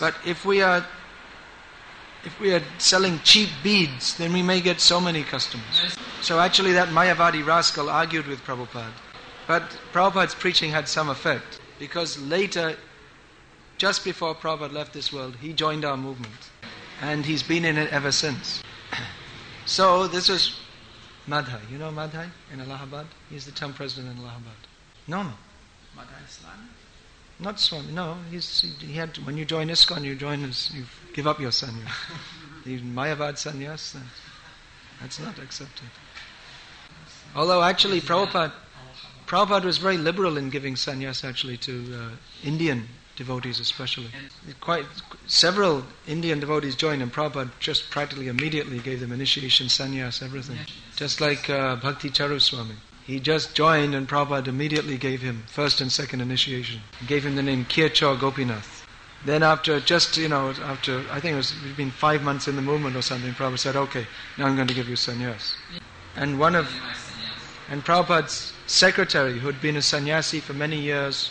But 0.00 0.14
if 0.24 0.44
we 0.44 0.62
are 0.62 0.84
if 2.24 2.40
we 2.40 2.52
are 2.52 2.62
selling 2.78 3.20
cheap 3.22 3.48
beads, 3.62 4.16
then 4.16 4.32
we 4.32 4.42
may 4.42 4.60
get 4.60 4.80
so 4.80 5.00
many 5.00 5.22
customers. 5.22 5.96
So 6.22 6.40
actually 6.40 6.72
that 6.72 6.88
Mayavadi 6.88 7.46
rascal 7.46 7.88
argued 7.88 8.26
with 8.26 8.44
Prabhupada. 8.44 8.90
But 9.46 9.62
Prabhupada's 9.92 10.34
preaching 10.34 10.70
had 10.72 10.88
some 10.88 11.08
effect 11.08 11.60
because 11.78 12.20
later, 12.20 12.76
just 13.78 14.04
before 14.04 14.34
Prabhupada 14.34 14.72
left 14.72 14.92
this 14.92 15.12
world, 15.12 15.36
he 15.40 15.52
joined 15.52 15.84
our 15.84 15.96
movement. 15.96 16.50
And 17.00 17.26
he's 17.26 17.42
been 17.42 17.64
in 17.64 17.76
it 17.76 17.92
ever 17.92 18.12
since. 18.12 18.62
So 19.68 20.06
this 20.06 20.28
is 20.28 20.54
Madhai. 21.28 21.58
You 21.68 21.78
know 21.78 21.90
Madhai 21.90 22.30
in 22.52 22.60
Allahabad? 22.60 23.06
He's 23.28 23.46
the 23.46 23.50
town 23.50 23.72
president 23.72 24.16
in 24.16 24.22
Allahabad. 24.22 24.54
No, 25.08 25.24
no. 25.24 25.32
Madhai 25.96 26.28
Swami? 26.28 26.68
Not 27.40 27.58
Swami. 27.58 27.92
No, 27.92 28.16
he's, 28.30 28.60
he 28.78 28.92
had 28.92 29.12
to, 29.14 29.22
when 29.22 29.36
you 29.36 29.44
join 29.44 29.68
ISKCON, 29.68 30.04
you 30.04 30.14
join 30.14 30.40
his, 30.42 30.70
you 30.72 30.84
give 31.14 31.26
up 31.26 31.40
your 31.40 31.50
sannyas. 31.50 31.90
the 32.64 32.78
Mayavad 32.96 33.34
sannyas, 33.34 33.94
that, 33.94 34.02
that's 35.00 35.18
not 35.18 35.36
accepted. 35.40 35.88
Although 37.34 37.64
actually 37.64 38.00
Prabhupada, 38.00 38.52
Prabhupada 39.26 39.64
was 39.64 39.78
very 39.78 39.98
liberal 39.98 40.36
in 40.36 40.48
giving 40.48 40.74
sannyas 40.74 41.24
actually 41.24 41.56
to 41.58 41.92
uh, 41.92 42.46
Indian 42.46 42.88
devotees 43.16 43.58
especially. 43.60 44.08
Quite 44.60 44.86
several 45.26 45.84
Indian 46.06 46.38
devotees 46.38 46.76
joined 46.76 47.02
and 47.02 47.12
Prabhupada 47.12 47.50
just 47.58 47.90
practically 47.90 48.28
immediately 48.28 48.78
gave 48.78 49.00
them 49.00 49.12
initiation, 49.12 49.66
sannyas, 49.66 50.22
everything. 50.22 50.58
Just 50.96 51.20
like 51.20 51.50
uh, 51.50 51.76
Bhakti 51.76 52.10
Charu 52.10 52.40
Swami. 52.40 52.76
He 53.04 53.20
just 53.20 53.54
joined 53.54 53.94
and 53.94 54.08
Prabhupada 54.08 54.48
immediately 54.48 54.96
gave 54.98 55.22
him 55.22 55.44
first 55.46 55.80
and 55.80 55.90
second 55.90 56.20
initiation. 56.20 56.80
Gave 57.06 57.24
him 57.24 57.36
the 57.36 57.42
name 57.42 57.64
Kirchor 57.64 58.18
Gopinath. 58.18 58.84
Then 59.24 59.42
after 59.42 59.80
just, 59.80 60.16
you 60.16 60.28
know, 60.28 60.50
after, 60.62 61.02
I 61.10 61.20
think 61.20 61.34
it 61.34 61.36
was 61.36 61.52
been 61.76 61.90
five 61.90 62.22
months 62.22 62.46
in 62.46 62.54
the 62.54 62.62
movement 62.62 62.96
or 62.96 63.02
something, 63.02 63.32
Prabhupada 63.32 63.58
said, 63.58 63.76
okay, 63.76 64.06
now 64.38 64.46
I'm 64.46 64.56
going 64.56 64.68
to 64.68 64.74
give 64.74 64.88
you 64.88 64.96
sannyas. 64.96 65.54
And 66.14 66.38
one 66.38 66.54
of, 66.54 66.68
and 67.70 67.84
Prabhupada's 67.84 68.52
secretary, 68.66 69.38
who 69.38 69.46
had 69.46 69.60
been 69.60 69.76
a 69.76 69.82
sannyasi 69.82 70.40
for 70.40 70.52
many 70.52 70.80
years, 70.80 71.30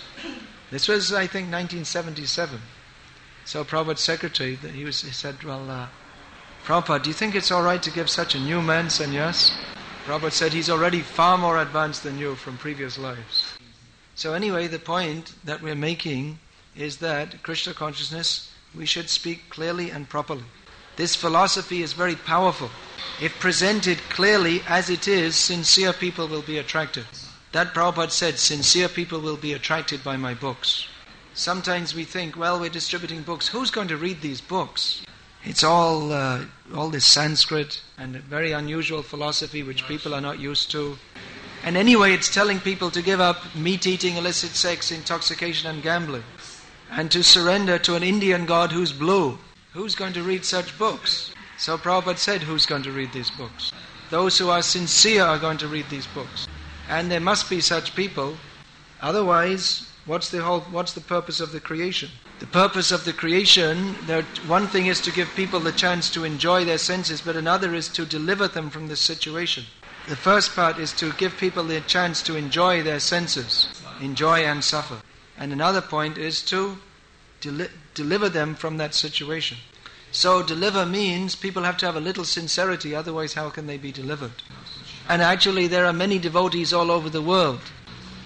this 0.72 0.88
was, 0.88 1.14
I 1.14 1.28
think, 1.28 1.52
1977. 1.52 2.60
So 3.46 3.64
Prabhupada's 3.64 4.02
secretary, 4.02 4.56
he, 4.56 4.84
was, 4.84 5.02
he 5.02 5.12
said, 5.12 5.44
well, 5.44 5.70
uh, 5.70 5.88
Prabhupada, 6.66 7.04
do 7.04 7.10
you 7.10 7.14
think 7.14 7.36
it's 7.36 7.52
all 7.52 7.62
right 7.62 7.82
to 7.84 7.92
give 7.92 8.10
such 8.10 8.34
a 8.34 8.40
new 8.40 8.62
man 8.62 8.88
sannyas? 8.88 9.52
Prabhupada 10.06 10.32
said 10.32 10.54
he's 10.54 10.70
already 10.70 11.02
far 11.02 11.38
more 11.38 11.62
advanced 11.62 12.04
than 12.04 12.18
you 12.18 12.36
from 12.36 12.58
previous 12.58 12.98
lives. 12.98 13.56
So 14.16 14.34
anyway, 14.34 14.68
the 14.68 14.80
point 14.80 15.34
that 15.44 15.62
we're 15.62 15.76
making 15.76 16.40
is 16.76 16.98
that 16.98 17.44
Krishna 17.44 17.74
consciousness, 17.74 18.52
we 18.74 18.86
should 18.86 19.10
speak 19.10 19.50
clearly 19.50 19.92
and 19.92 20.10
properly. 20.10 20.46
This 20.96 21.16
philosophy 21.16 21.84
is 21.84 21.94
very 21.94 22.16
powerful. 22.16 22.72
If 23.22 23.40
presented 23.40 23.98
clearly 24.10 24.62
as 24.68 24.90
it 24.90 25.08
is, 25.08 25.36
sincere 25.36 25.94
people 25.94 26.28
will 26.28 26.42
be 26.42 26.58
attracted. 26.58 27.06
That 27.56 27.74
Prabhupada 27.74 28.12
said, 28.12 28.38
sincere 28.38 28.90
people 28.90 29.22
will 29.22 29.38
be 29.38 29.54
attracted 29.54 30.04
by 30.04 30.18
my 30.18 30.34
books. 30.34 30.88
Sometimes 31.34 31.96
we 31.96 32.04
think, 32.04 32.36
well, 32.36 32.60
we're 32.60 32.70
distributing 32.70 33.22
books. 33.22 33.48
Who's 33.48 33.72
going 33.72 33.88
to 33.88 33.96
read 33.96 34.20
these 34.20 34.42
books? 34.42 35.06
It's 35.46 35.64
all, 35.64 36.12
uh, 36.12 36.48
all 36.76 36.90
this 36.90 37.06
Sanskrit 37.06 37.82
and 37.98 38.18
very 38.18 38.52
unusual 38.52 39.04
philosophy 39.04 39.64
which 39.64 39.88
people 39.88 40.14
are 40.14 40.20
not 40.20 40.38
used 40.38 40.70
to. 40.72 40.98
And 41.64 41.78
anyway, 41.78 42.12
it's 42.12 42.28
telling 42.28 42.60
people 42.60 42.92
to 42.92 43.02
give 43.02 43.22
up 43.22 43.38
meat 43.56 43.88
eating, 43.88 44.18
illicit 44.18 44.50
sex, 44.50 44.92
intoxication, 44.92 45.70
and 45.70 45.82
gambling, 45.82 46.26
and 46.92 47.10
to 47.12 47.24
surrender 47.24 47.80
to 47.80 47.96
an 47.96 48.04
Indian 48.04 48.46
God 48.46 48.74
who's 48.74 48.92
blue. 48.92 49.38
Who's 49.72 49.96
going 49.96 50.12
to 50.12 50.24
read 50.24 50.44
such 50.44 50.78
books? 50.78 51.32
So 51.58 51.78
Prabhupada 51.78 52.18
said, 52.18 52.42
Who's 52.42 52.66
going 52.66 52.84
to 52.84 52.92
read 52.92 53.14
these 53.14 53.30
books? 53.30 53.72
Those 54.10 54.38
who 54.38 54.50
are 54.50 54.62
sincere 54.62 55.24
are 55.24 55.40
going 55.40 55.60
to 55.60 55.70
read 55.70 55.86
these 55.90 56.08
books. 56.08 56.50
And 56.90 57.10
there 57.10 57.20
must 57.20 57.50
be 57.50 57.62
such 57.62 57.96
people. 57.96 58.38
Otherwise, 59.02 59.90
what's 60.06 60.30
the, 60.30 60.42
whole, 60.42 60.62
what's 60.62 60.94
the 60.94 61.02
purpose 61.02 61.40
of 61.40 61.52
the 61.52 61.60
creation? 61.60 62.10
The 62.40 62.48
purpose 62.48 62.92
of 62.92 63.06
the 63.06 63.14
creation, 63.14 63.96
one 64.48 64.68
thing 64.68 64.88
is 64.88 65.00
to 65.02 65.12
give 65.12 65.30
people 65.36 65.62
the 65.62 65.72
chance 65.72 66.10
to 66.12 66.26
enjoy 66.26 66.66
their 66.66 66.78
senses, 66.78 67.22
but 67.22 67.36
another 67.36 67.74
is 67.74 67.88
to 67.90 68.06
deliver 68.06 68.48
them 68.48 68.70
from 68.70 68.88
this 68.88 69.00
situation. 69.00 69.66
The 70.08 70.16
first 70.16 70.56
part 70.56 70.78
is 70.78 70.92
to 70.94 71.14
give 71.14 71.38
people 71.38 71.64
the 71.64 71.82
chance 71.82 72.22
to 72.24 72.36
enjoy 72.36 72.84
their 72.84 73.00
senses, 73.00 73.70
enjoy 74.02 74.42
and 74.42 74.64
suffer. 74.64 75.02
And 75.38 75.52
another 75.52 75.82
point 75.82 76.18
is 76.18 76.42
to 76.44 76.78
deli- 77.42 77.70
deliver 77.94 78.30
them 78.30 78.54
from 78.56 78.78
that 78.78 78.94
situation. 78.94 79.58
So, 80.12 80.44
deliver 80.44 80.86
means 80.86 81.36
people 81.36 81.64
have 81.64 81.78
to 81.78 81.86
have 81.86 81.96
a 81.96 82.02
little 82.02 82.24
sincerity, 82.24 82.94
otherwise, 82.94 83.34
how 83.34 83.50
can 83.50 83.68
they 83.68 83.78
be 83.78 83.92
delivered? 83.92 84.44
And 85.08 85.22
actually, 85.22 85.68
there 85.68 85.86
are 85.86 85.94
many 85.94 86.20
devotees 86.20 86.74
all 86.74 86.90
over 86.92 87.10
the 87.10 87.22
world 87.22 87.62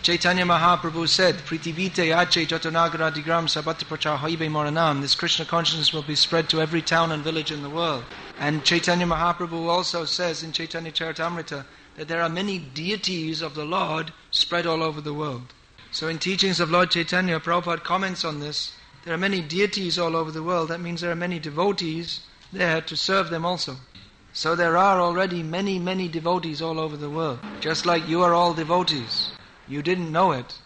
Chaitanya 0.01 0.45
Mahaprabhu 0.45 1.09
said, 1.09 1.37
Pritivite 1.39 1.99
Ache 1.99 2.47
Jotanagara 2.47 3.13
Digram 3.13 3.47
Prachahaibe 3.47 4.49
Moranam. 4.49 5.01
This 5.01 5.13
Krishna 5.13 5.43
consciousness 5.43 5.91
will 5.91 6.03
be 6.03 6.15
spread 6.15 6.47
to 6.49 6.61
every 6.61 6.81
town 6.81 7.11
and 7.11 7.21
village 7.21 7.51
in 7.51 7.63
the 7.63 7.69
world. 7.69 8.05
And 8.39 8.63
Chaitanya 8.63 9.05
Mahaprabhu 9.05 9.67
also 9.67 10.05
says 10.05 10.41
in 10.41 10.53
Chaitanya 10.53 10.93
Charitamrita 10.93 11.65
that 11.97 12.07
there 12.07 12.21
are 12.21 12.29
many 12.29 12.59
deities 12.59 13.41
of 13.41 13.55
the 13.55 13.65
Lord 13.65 14.13
spread 14.31 14.65
all 14.65 14.81
over 14.81 15.01
the 15.01 15.13
world. 15.13 15.53
So 15.91 16.07
in 16.07 16.17
teachings 16.17 16.61
of 16.61 16.71
Lord 16.71 16.91
Chaitanya, 16.91 17.41
Prabhupada 17.41 17.83
comments 17.83 18.23
on 18.23 18.39
this. 18.39 18.71
There 19.03 19.13
are 19.13 19.17
many 19.17 19.41
deities 19.41 19.99
all 19.99 20.15
over 20.15 20.31
the 20.31 20.43
world. 20.43 20.69
That 20.69 20.79
means 20.79 21.01
there 21.01 21.11
are 21.11 21.15
many 21.15 21.39
devotees 21.39 22.21
there 22.53 22.79
to 22.79 22.95
serve 22.95 23.29
them 23.31 23.45
also. 23.45 23.75
So 24.33 24.55
there 24.55 24.77
are 24.77 24.99
already 24.99 25.43
many, 25.43 25.79
many 25.79 26.07
devotees 26.07 26.61
all 26.61 26.79
over 26.79 26.95
the 26.95 27.09
world. 27.09 27.39
Just 27.59 27.85
like 27.85 28.07
you 28.07 28.21
are 28.21 28.33
all 28.33 28.53
devotees. 28.53 29.31
You 29.67 29.81
didn't 29.81 30.11
know 30.11 30.31
it, 30.31 30.57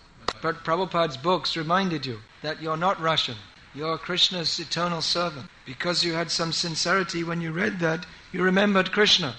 but 0.41 0.63
Prabhupada's 0.63 1.17
books 1.17 1.57
reminded 1.57 2.05
you 2.05 2.19
that 2.41 2.61
you're 2.61 2.77
not 2.77 2.99
Russian. 2.99 3.35
You're 3.73 3.97
Krishna's 3.97 4.59
eternal 4.59 5.01
servant. 5.01 5.49
Because 5.65 6.03
you 6.03 6.13
had 6.13 6.29
some 6.29 6.51
sincerity 6.51 7.23
when 7.23 7.41
you 7.41 7.51
read 7.51 7.79
that, 7.79 8.05
you 8.31 8.43
remembered 8.43 8.91
Krishna. 8.91 9.35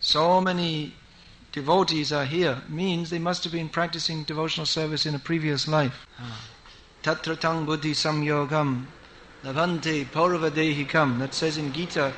So 0.00 0.40
many 0.40 0.94
devotees 1.52 2.12
are 2.12 2.24
here 2.24 2.62
means 2.68 3.08
they 3.08 3.18
must 3.18 3.44
have 3.44 3.52
been 3.52 3.68
practicing 3.68 4.24
devotional 4.24 4.66
service 4.66 5.06
in 5.06 5.14
a 5.14 5.18
previous 5.18 5.68
life. 5.68 6.06
Tatratang 7.02 7.64
buddhi 7.66 7.92
samyogam 7.92 8.86
lavante 9.44 10.04
paurvadehikam. 10.06 11.18
That 11.18 11.34
says 11.34 11.56
in 11.56 11.72
Gita, 11.72 12.12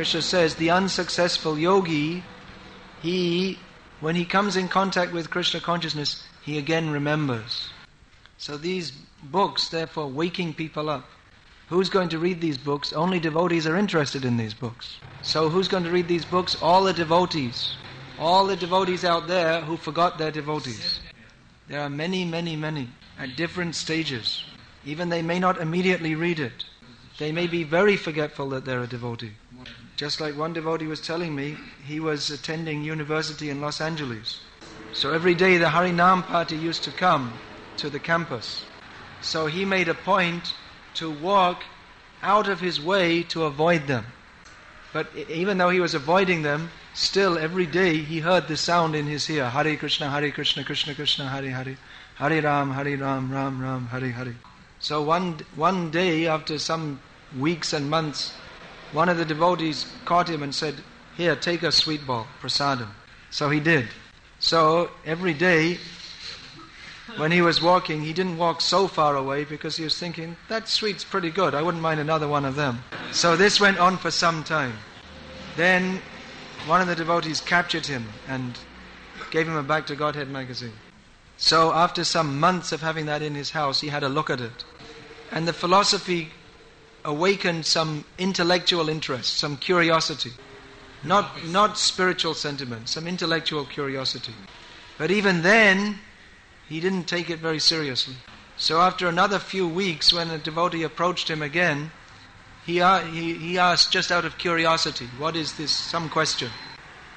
Krishna 0.00 0.22
says 0.22 0.54
the 0.54 0.70
unsuccessful 0.70 1.58
yogi, 1.58 2.22
he, 3.02 3.58
when 4.00 4.16
he 4.16 4.24
comes 4.24 4.56
in 4.56 4.66
contact 4.66 5.12
with 5.12 5.28
Krishna 5.28 5.60
consciousness, 5.60 6.24
he 6.40 6.56
again 6.56 6.88
remembers. 6.88 7.68
So 8.38 8.56
these 8.56 8.92
books, 9.22 9.68
therefore, 9.68 10.06
waking 10.06 10.54
people 10.54 10.88
up. 10.88 11.04
Who's 11.68 11.90
going 11.90 12.08
to 12.08 12.18
read 12.18 12.40
these 12.40 12.56
books? 12.56 12.94
Only 12.94 13.20
devotees 13.20 13.66
are 13.66 13.76
interested 13.76 14.24
in 14.24 14.38
these 14.38 14.54
books. 14.54 14.96
So 15.20 15.50
who's 15.50 15.68
going 15.68 15.84
to 15.84 15.90
read 15.90 16.08
these 16.08 16.24
books? 16.24 16.56
All 16.62 16.84
the 16.84 16.94
devotees. 16.94 17.74
All 18.18 18.46
the 18.46 18.56
devotees 18.56 19.04
out 19.04 19.28
there 19.28 19.60
who 19.60 19.76
forgot 19.76 20.16
their 20.16 20.30
devotees. 20.30 21.00
There 21.68 21.82
are 21.82 21.90
many, 21.90 22.24
many, 22.24 22.56
many 22.56 22.88
at 23.18 23.36
different 23.36 23.74
stages. 23.74 24.42
Even 24.82 25.10
they 25.10 25.20
may 25.20 25.38
not 25.38 25.60
immediately 25.60 26.14
read 26.14 26.40
it. 26.40 26.64
They 27.18 27.32
may 27.32 27.46
be 27.46 27.64
very 27.64 27.98
forgetful 27.98 28.48
that 28.48 28.64
they're 28.64 28.82
a 28.82 28.86
devotee. 28.86 29.32
Just 30.00 30.18
like 30.18 30.34
one 30.34 30.54
devotee 30.54 30.86
was 30.86 31.02
telling 31.02 31.34
me, 31.34 31.58
he 31.84 32.00
was 32.00 32.30
attending 32.30 32.82
university 32.82 33.50
in 33.50 33.60
Los 33.60 33.82
Angeles. 33.82 34.40
So 34.94 35.12
every 35.12 35.34
day 35.34 35.58
the 35.58 35.66
Harinam 35.66 36.22
party 36.22 36.56
used 36.56 36.84
to 36.84 36.90
come 36.90 37.34
to 37.76 37.90
the 37.90 37.98
campus. 37.98 38.64
So 39.20 39.44
he 39.44 39.66
made 39.66 39.88
a 39.88 39.94
point 39.94 40.54
to 40.94 41.10
walk 41.10 41.64
out 42.22 42.48
of 42.48 42.60
his 42.60 42.80
way 42.80 43.22
to 43.24 43.44
avoid 43.44 43.88
them. 43.88 44.06
But 44.94 45.08
even 45.28 45.58
though 45.58 45.68
he 45.68 45.80
was 45.80 45.92
avoiding 45.92 46.40
them, 46.40 46.70
still 46.94 47.36
every 47.36 47.66
day 47.66 47.98
he 47.98 48.20
heard 48.20 48.48
the 48.48 48.56
sound 48.56 48.94
in 48.94 49.06
his 49.06 49.28
ear 49.28 49.50
Hare 49.50 49.76
Krishna, 49.76 50.08
Hare 50.08 50.30
Krishna, 50.30 50.64
Krishna 50.64 50.94
Krishna, 50.94 51.28
Hare 51.28 51.50
Hare, 51.50 51.76
Hare 52.14 52.40
Ram, 52.40 52.70
Hare 52.70 52.96
Ram, 52.96 53.30
Ram 53.30 53.60
Ram, 53.60 53.88
Hare 53.88 54.12
Hare. 54.12 54.34
So 54.78 55.02
one, 55.02 55.40
one 55.56 55.90
day, 55.90 56.26
after 56.26 56.58
some 56.58 57.00
weeks 57.38 57.74
and 57.74 57.90
months, 57.90 58.32
one 58.92 59.08
of 59.08 59.16
the 59.16 59.24
devotees 59.24 59.86
caught 60.04 60.28
him 60.28 60.42
and 60.42 60.54
said, 60.54 60.74
Here, 61.16 61.36
take 61.36 61.62
a 61.62 61.72
sweet 61.72 62.06
ball, 62.06 62.26
prasadam. 62.40 62.88
So 63.30 63.50
he 63.50 63.60
did. 63.60 63.88
So 64.40 64.90
every 65.04 65.34
day, 65.34 65.78
when 67.16 67.30
he 67.30 67.42
was 67.42 67.60
walking, 67.60 68.02
he 68.02 68.12
didn't 68.12 68.38
walk 68.38 68.60
so 68.60 68.88
far 68.88 69.16
away 69.16 69.44
because 69.44 69.76
he 69.76 69.84
was 69.84 69.98
thinking, 69.98 70.36
that 70.48 70.68
sweet's 70.68 71.04
pretty 71.04 71.30
good, 71.30 71.54
I 71.54 71.62
wouldn't 71.62 71.82
mind 71.82 72.00
another 72.00 72.28
one 72.28 72.44
of 72.44 72.56
them. 72.56 72.82
So 73.12 73.36
this 73.36 73.60
went 73.60 73.78
on 73.78 73.96
for 73.98 74.10
some 74.10 74.44
time. 74.44 74.72
Then 75.56 76.00
one 76.66 76.80
of 76.80 76.86
the 76.86 76.94
devotees 76.94 77.40
captured 77.40 77.86
him 77.86 78.06
and 78.28 78.58
gave 79.30 79.48
him 79.48 79.56
a 79.56 79.62
Back 79.62 79.86
to 79.86 79.96
Godhead 79.96 80.28
magazine. 80.28 80.72
So 81.36 81.72
after 81.72 82.04
some 82.04 82.38
months 82.38 82.72
of 82.72 82.80
having 82.80 83.06
that 83.06 83.22
in 83.22 83.34
his 83.34 83.50
house, 83.50 83.80
he 83.80 83.88
had 83.88 84.02
a 84.02 84.08
look 84.08 84.30
at 84.30 84.40
it. 84.40 84.64
And 85.32 85.48
the 85.48 85.52
philosophy 85.52 86.30
awakened 87.04 87.66
some 87.66 88.04
intellectual 88.18 88.88
interest, 88.88 89.38
some 89.38 89.56
curiosity. 89.56 90.32
Not, 91.02 91.46
not 91.46 91.78
spiritual 91.78 92.34
sentiment, 92.34 92.88
some 92.88 93.06
intellectual 93.06 93.64
curiosity. 93.64 94.34
But 94.98 95.10
even 95.10 95.42
then, 95.42 95.98
he 96.68 96.78
didn't 96.80 97.04
take 97.04 97.30
it 97.30 97.38
very 97.38 97.58
seriously. 97.58 98.16
So 98.56 98.80
after 98.80 99.08
another 99.08 99.38
few 99.38 99.66
weeks, 99.66 100.12
when 100.12 100.30
a 100.30 100.36
devotee 100.36 100.82
approached 100.82 101.30
him 101.30 101.40
again, 101.40 101.90
he, 102.66 102.82
uh, 102.82 103.00
he, 103.00 103.34
he 103.34 103.58
asked 103.58 103.90
just 103.90 104.12
out 104.12 104.26
of 104.26 104.36
curiosity, 104.36 105.06
what 105.18 105.34
is 105.34 105.54
this, 105.54 105.70
some 105.72 106.10
question. 106.10 106.50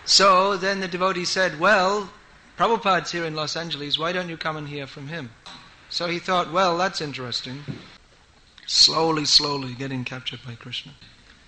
So 0.05 0.55
then 0.55 0.79
the 0.79 0.87
devotee 0.87 1.25
said, 1.25 1.59
well, 1.59 2.09
Prabhupada's 2.57 3.11
here 3.11 3.25
in 3.25 3.35
Los 3.35 3.57
Angeles, 3.57 3.99
why 3.99 4.13
don't 4.13 4.29
you 4.29 4.37
come 4.37 4.55
and 4.55 4.69
hear 4.69 4.87
from 4.87 5.07
him? 5.07 5.31
So 5.89 6.07
he 6.07 6.19
thought, 6.19 6.51
well, 6.51 6.77
that's 6.77 7.01
interesting. 7.01 7.63
Slowly, 8.65 9.25
slowly 9.25 9.73
getting 9.73 10.03
captured 10.03 10.39
by 10.45 10.55
Krishna. 10.55 10.93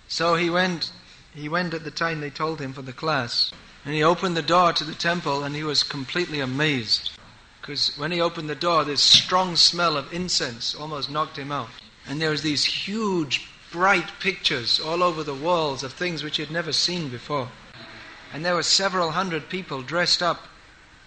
So 0.07 0.35
he 0.35 0.49
went, 0.49 0.91
he 1.33 1.49
went 1.49 1.73
at 1.73 1.83
the 1.83 1.91
time 1.91 2.21
they 2.21 2.29
told 2.29 2.59
him 2.59 2.73
for 2.73 2.81
the 2.81 2.93
class, 2.93 3.51
and 3.83 3.93
he 3.93 4.03
opened 4.03 4.35
the 4.35 4.41
door 4.41 4.73
to 4.73 4.83
the 4.83 4.95
temple 4.95 5.43
and 5.43 5.55
he 5.55 5.63
was 5.63 5.83
completely 5.83 6.39
amazed. 6.39 7.11
Because 7.61 7.97
when 7.97 8.11
he 8.11 8.21
opened 8.21 8.49
the 8.49 8.55
door, 8.55 8.83
this 8.83 9.01
strong 9.01 9.55
smell 9.55 9.97
of 9.97 10.13
incense 10.13 10.75
almost 10.75 11.09
knocked 11.09 11.37
him 11.37 11.51
out. 11.51 11.69
And 12.07 12.21
there 12.21 12.29
was 12.29 12.43
these 12.43 12.63
huge, 12.63 13.47
bright 13.71 14.11
pictures 14.19 14.79
all 14.79 15.01
over 15.01 15.23
the 15.23 15.33
walls 15.33 15.83
of 15.83 15.93
things 15.93 16.23
which 16.23 16.37
he 16.37 16.43
had 16.43 16.51
never 16.51 16.71
seen 16.71 17.09
before. 17.09 17.49
And 18.31 18.45
there 18.45 18.55
were 18.55 18.63
several 18.63 19.11
hundred 19.11 19.49
people 19.49 19.81
dressed 19.81 20.21
up 20.21 20.47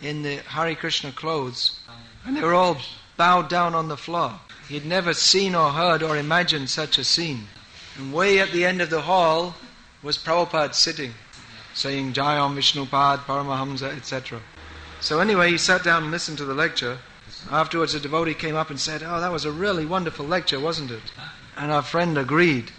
in 0.03 0.23
the 0.23 0.38
Hari 0.38 0.75
Krishna 0.75 1.12
clothes, 1.12 1.79
and 2.25 2.37
they 2.37 2.43
were 2.43 2.55
all 2.55 2.79
bowed 3.17 3.49
down 3.49 3.75
on 3.75 3.88
the 3.88 3.97
floor. 3.97 4.41
He 4.68 4.75
had 4.75 4.84
never 4.84 5.14
seen 5.14 5.54
or 5.54 5.70
heard 5.70 6.02
or 6.02 6.16
imagined 6.18 6.68
such 6.68 6.98
a 6.98 7.04
scene. 7.04 7.48
And 7.96 8.12
way 8.12 8.38
at 8.38 8.52
the 8.52 8.66
end 8.66 8.82
of 8.82 8.90
the 8.90 9.00
hall 9.00 9.54
was 10.02 10.18
Prabhupada 10.18 10.75
sitting, 10.75 11.14
saying 11.72 12.12
Jai 12.12 12.37
Jayam 12.37 12.54
Vishnupad, 12.54 13.20
Paramahamsa, 13.20 13.96
etc. 13.96 14.40
So 15.00 15.20
anyway, 15.20 15.50
he 15.50 15.58
sat 15.58 15.82
down 15.82 16.02
and 16.02 16.12
listened 16.12 16.37
to 16.38 16.44
the 16.44 16.54
lecture. 16.54 16.98
Afterwards, 17.50 17.94
a 17.94 18.00
devotee 18.00 18.34
came 18.34 18.56
up 18.56 18.68
and 18.68 18.78
said, 18.78 19.02
Oh, 19.02 19.20
that 19.20 19.32
was 19.32 19.46
a 19.46 19.50
really 19.50 19.87
wonderful 19.87 20.26
lecture, 20.26 20.60
wasn't 20.60 20.90
it? 20.90 21.02
And 21.56 21.72
our 21.72 21.82
friend 21.82 22.18
agreed, 22.18 22.70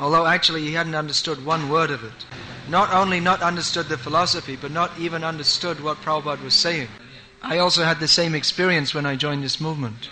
although 0.00 0.26
actually 0.26 0.62
he 0.62 0.72
hadn't 0.72 0.94
understood 0.96 1.44
one 1.44 1.70
word 1.70 1.90
of 1.90 2.02
it. 2.02 2.26
Not 2.68 2.92
only 2.92 3.20
not 3.20 3.42
understood 3.42 3.86
the 3.86 3.96
philosophy, 3.96 4.56
but 4.56 4.72
not 4.72 4.98
even 4.98 5.22
understood 5.22 5.80
what 5.80 5.98
Prabhupada 5.98 6.42
was 6.42 6.54
saying. 6.54 6.88
I 7.42 7.58
also 7.58 7.84
had 7.84 8.00
the 8.00 8.08
same 8.08 8.34
experience 8.34 8.92
when 8.92 9.06
I 9.06 9.14
joined 9.14 9.44
this 9.44 9.60
movement. 9.60 10.08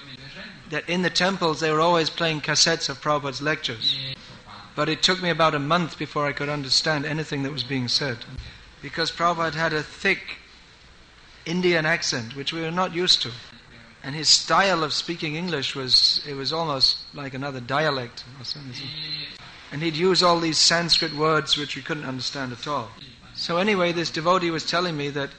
That 0.71 0.89
in 0.89 1.03
the 1.03 1.11
temples 1.11 1.61
they 1.61 1.71
were 1.71 1.81
always 1.81 2.11
playing 2.11 2.41
cassettes 2.41 2.89
of 2.89 3.01
Prabhupada's 3.01 3.43
lectures. 3.43 3.97
But 4.75 4.89
it 4.89 5.03
took 5.03 5.23
me 5.23 5.31
about 5.31 5.55
a 5.55 5.59
month 5.59 5.99
before 5.99 6.27
I 6.27 6.33
could 6.33 6.49
understand 6.49 7.05
anything 7.05 7.43
that 7.43 7.53
was 7.53 7.63
being 7.63 7.89
said. 7.89 8.19
Because 8.83 9.13
Prabhupada 9.13 9.55
had 9.55 9.73
a 9.73 9.83
thick 9.83 10.39
Indian 11.47 11.87
accent, 11.87 12.35
which 12.35 12.53
we 12.53 12.63
were 12.63 12.71
not 12.71 12.95
used 12.95 13.23
to. 13.23 13.31
And 14.03 14.15
his 14.15 14.29
style 14.29 14.83
of 14.83 14.93
speaking 14.93 15.37
English 15.37 15.75
was, 15.75 16.23
it 16.29 16.35
was 16.35 16.53
almost 16.53 16.99
like 17.15 17.35
another 17.35 17.61
dialect. 17.61 18.25
And 19.73 19.83
he'd 19.83 19.97
use 19.97 20.23
all 20.23 20.41
these 20.41 20.59
Sanskrit 20.59 21.15
words 21.15 21.57
which 21.57 21.77
we 21.77 21.83
couldn't 21.83 22.05
understand 22.05 22.53
at 22.53 22.67
all. 22.67 22.91
So 23.35 23.57
anyway, 23.57 23.93
this 23.93 24.11
devotee 24.11 24.51
was 24.51 24.65
telling 24.65 24.97
me 24.97 25.09
that 25.11 25.31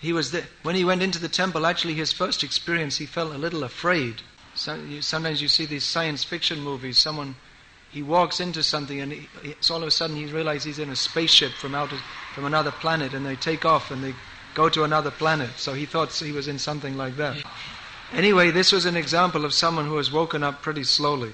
he 0.00 0.12
was 0.12 0.30
there. 0.30 0.44
When 0.62 0.76
he 0.76 0.84
went 0.84 1.02
into 1.02 1.18
the 1.18 1.28
temple, 1.28 1.66
actually 1.66 1.94
his 1.94 2.12
first 2.12 2.44
experience, 2.44 2.98
he 2.98 3.06
felt 3.06 3.34
a 3.34 3.38
little 3.38 3.64
afraid. 3.64 4.22
So, 4.56 4.74
you, 4.74 5.02
sometimes 5.02 5.42
you 5.42 5.48
see 5.48 5.66
these 5.66 5.84
science 5.84 6.24
fiction 6.24 6.60
movies, 6.60 6.98
someone, 6.98 7.36
he 7.90 8.02
walks 8.02 8.40
into 8.40 8.62
something 8.62 9.00
and 9.00 9.12
he, 9.12 9.28
all 9.70 9.82
of 9.82 9.88
a 9.88 9.90
sudden 9.90 10.16
he 10.16 10.26
realizes 10.26 10.64
he's 10.64 10.78
in 10.78 10.90
a 10.90 10.96
spaceship 10.96 11.52
from, 11.52 11.74
out 11.74 11.92
of, 11.92 12.00
from 12.34 12.46
another 12.46 12.70
planet 12.70 13.14
and 13.14 13.24
they 13.24 13.36
take 13.36 13.64
off 13.64 13.90
and 13.90 14.02
they 14.02 14.14
go 14.54 14.68
to 14.70 14.84
another 14.84 15.10
planet. 15.10 15.50
So 15.56 15.74
he 15.74 15.86
thought 15.86 16.12
he 16.12 16.32
was 16.32 16.48
in 16.48 16.58
something 16.58 16.96
like 16.96 17.16
that. 17.16 17.36
Anyway, 18.12 18.50
this 18.50 18.72
was 18.72 18.86
an 18.86 18.96
example 18.96 19.44
of 19.44 19.52
someone 19.52 19.84
who 19.86 19.94
was 19.94 20.10
woken 20.10 20.42
up 20.42 20.62
pretty 20.62 20.84
slowly. 20.84 21.32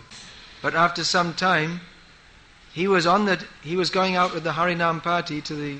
But 0.60 0.74
after 0.74 1.04
some 1.04 1.34
time, 1.34 1.80
he 2.72 2.88
was 2.88 3.06
on 3.06 3.26
the 3.26 3.44
he 3.62 3.76
was 3.76 3.90
going 3.90 4.16
out 4.16 4.32
with 4.32 4.44
the 4.44 4.52
Harinam 4.52 5.02
party 5.02 5.40
to 5.42 5.54
the 5.54 5.78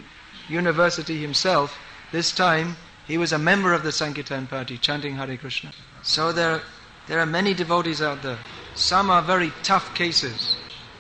university 0.49 1.21
himself. 1.21 1.79
This 2.13 2.33
time 2.33 2.77
he 3.07 3.17
was 3.17 3.33
a 3.33 3.39
member 3.39 3.73
of 3.73 3.83
the 3.83 3.93
Sankirtan 3.93 4.47
party 4.47 4.77
chanting 4.77 5.17
Hare 5.17 5.37
Krishna. 5.37 5.73
So 6.03 6.33
there 6.33 6.61
there 7.09 7.21
are 7.21 7.27
many 7.27 7.55
devotees 7.55 8.01
out 8.01 8.23
there. 8.23 8.39
Some 8.75 9.11
are 9.11 9.23
very 9.23 9.53
tough 9.63 9.95
cases 9.95 10.57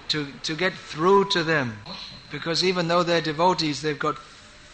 to 0.08 0.26
to 0.42 0.54
get 0.54 0.74
through 0.74 1.30
to 1.30 1.42
them 1.42 1.78
because 2.30 2.64
even 2.64 2.88
though 2.88 3.02
they're 3.02 3.20
devotees 3.20 3.82
they've 3.82 3.98
got 3.98 4.18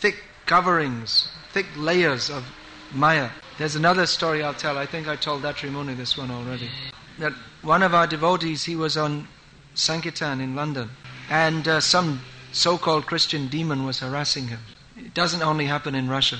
thick 0.00 0.24
coverings 0.46 1.28
thick 1.52 1.66
layers 1.76 2.30
of 2.30 2.44
Maya. 2.92 3.30
There's 3.58 3.74
another 3.76 4.06
story 4.06 4.42
I'll 4.42 4.54
tell. 4.54 4.78
I 4.78 4.86
think 4.86 5.08
I 5.08 5.16
told 5.16 5.42
Datri 5.42 5.70
Muni 5.70 5.94
this 5.94 6.16
one 6.16 6.30
already. 6.30 6.70
That 7.18 7.32
one 7.62 7.82
of 7.82 7.94
our 7.94 8.06
devotees, 8.06 8.64
he 8.64 8.76
was 8.76 8.96
on 8.96 9.28
Sankirtan 9.74 10.40
in 10.40 10.54
London, 10.54 10.90
and 11.28 11.66
uh, 11.66 11.80
some 11.80 12.20
so-called 12.52 13.06
Christian 13.06 13.48
demon 13.48 13.84
was 13.84 14.00
harassing 14.00 14.48
him. 14.48 14.60
It 14.96 15.14
doesn't 15.14 15.42
only 15.42 15.66
happen 15.66 15.94
in 15.94 16.08
Russia. 16.08 16.38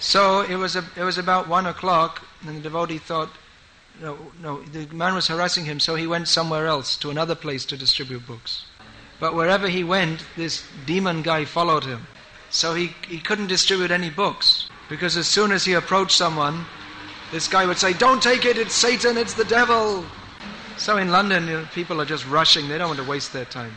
So 0.00 0.40
it 0.40 0.56
was, 0.56 0.76
a, 0.76 0.84
it 0.96 1.02
was 1.02 1.18
about 1.18 1.48
one 1.48 1.66
o'clock, 1.66 2.22
and 2.46 2.56
the 2.56 2.62
devotee 2.62 2.98
thought, 2.98 3.30
no, 4.00 4.18
no, 4.42 4.62
the 4.62 4.86
man 4.94 5.14
was 5.14 5.28
harassing 5.28 5.64
him, 5.64 5.80
so 5.80 5.94
he 5.94 6.06
went 6.06 6.28
somewhere 6.28 6.66
else, 6.66 6.96
to 6.98 7.10
another 7.10 7.34
place 7.34 7.64
to 7.66 7.76
distribute 7.76 8.26
books. 8.26 8.66
But 9.20 9.34
wherever 9.34 9.68
he 9.68 9.84
went, 9.84 10.24
this 10.36 10.64
demon 10.86 11.22
guy 11.22 11.44
followed 11.44 11.84
him. 11.84 12.06
So 12.50 12.74
he, 12.74 12.94
he 13.08 13.18
couldn't 13.18 13.46
distribute 13.46 13.90
any 13.90 14.10
books. 14.10 14.68
Because 14.88 15.16
as 15.16 15.26
soon 15.26 15.52
as 15.52 15.64
he 15.64 15.72
approached 15.72 16.16
someone, 16.16 16.66
this 17.32 17.48
guy 17.48 17.66
would 17.66 17.78
say, 17.78 17.92
Don't 17.92 18.22
take 18.22 18.44
it, 18.44 18.58
it's 18.58 18.74
Satan, 18.74 19.16
it's 19.16 19.34
the 19.34 19.44
devil. 19.44 20.04
So 20.76 20.96
in 20.98 21.10
London, 21.10 21.46
you 21.46 21.52
know, 21.54 21.68
people 21.72 22.00
are 22.00 22.04
just 22.04 22.26
rushing, 22.28 22.68
they 22.68 22.78
don't 22.78 22.88
want 22.88 23.00
to 23.00 23.08
waste 23.08 23.32
their 23.32 23.44
time. 23.44 23.72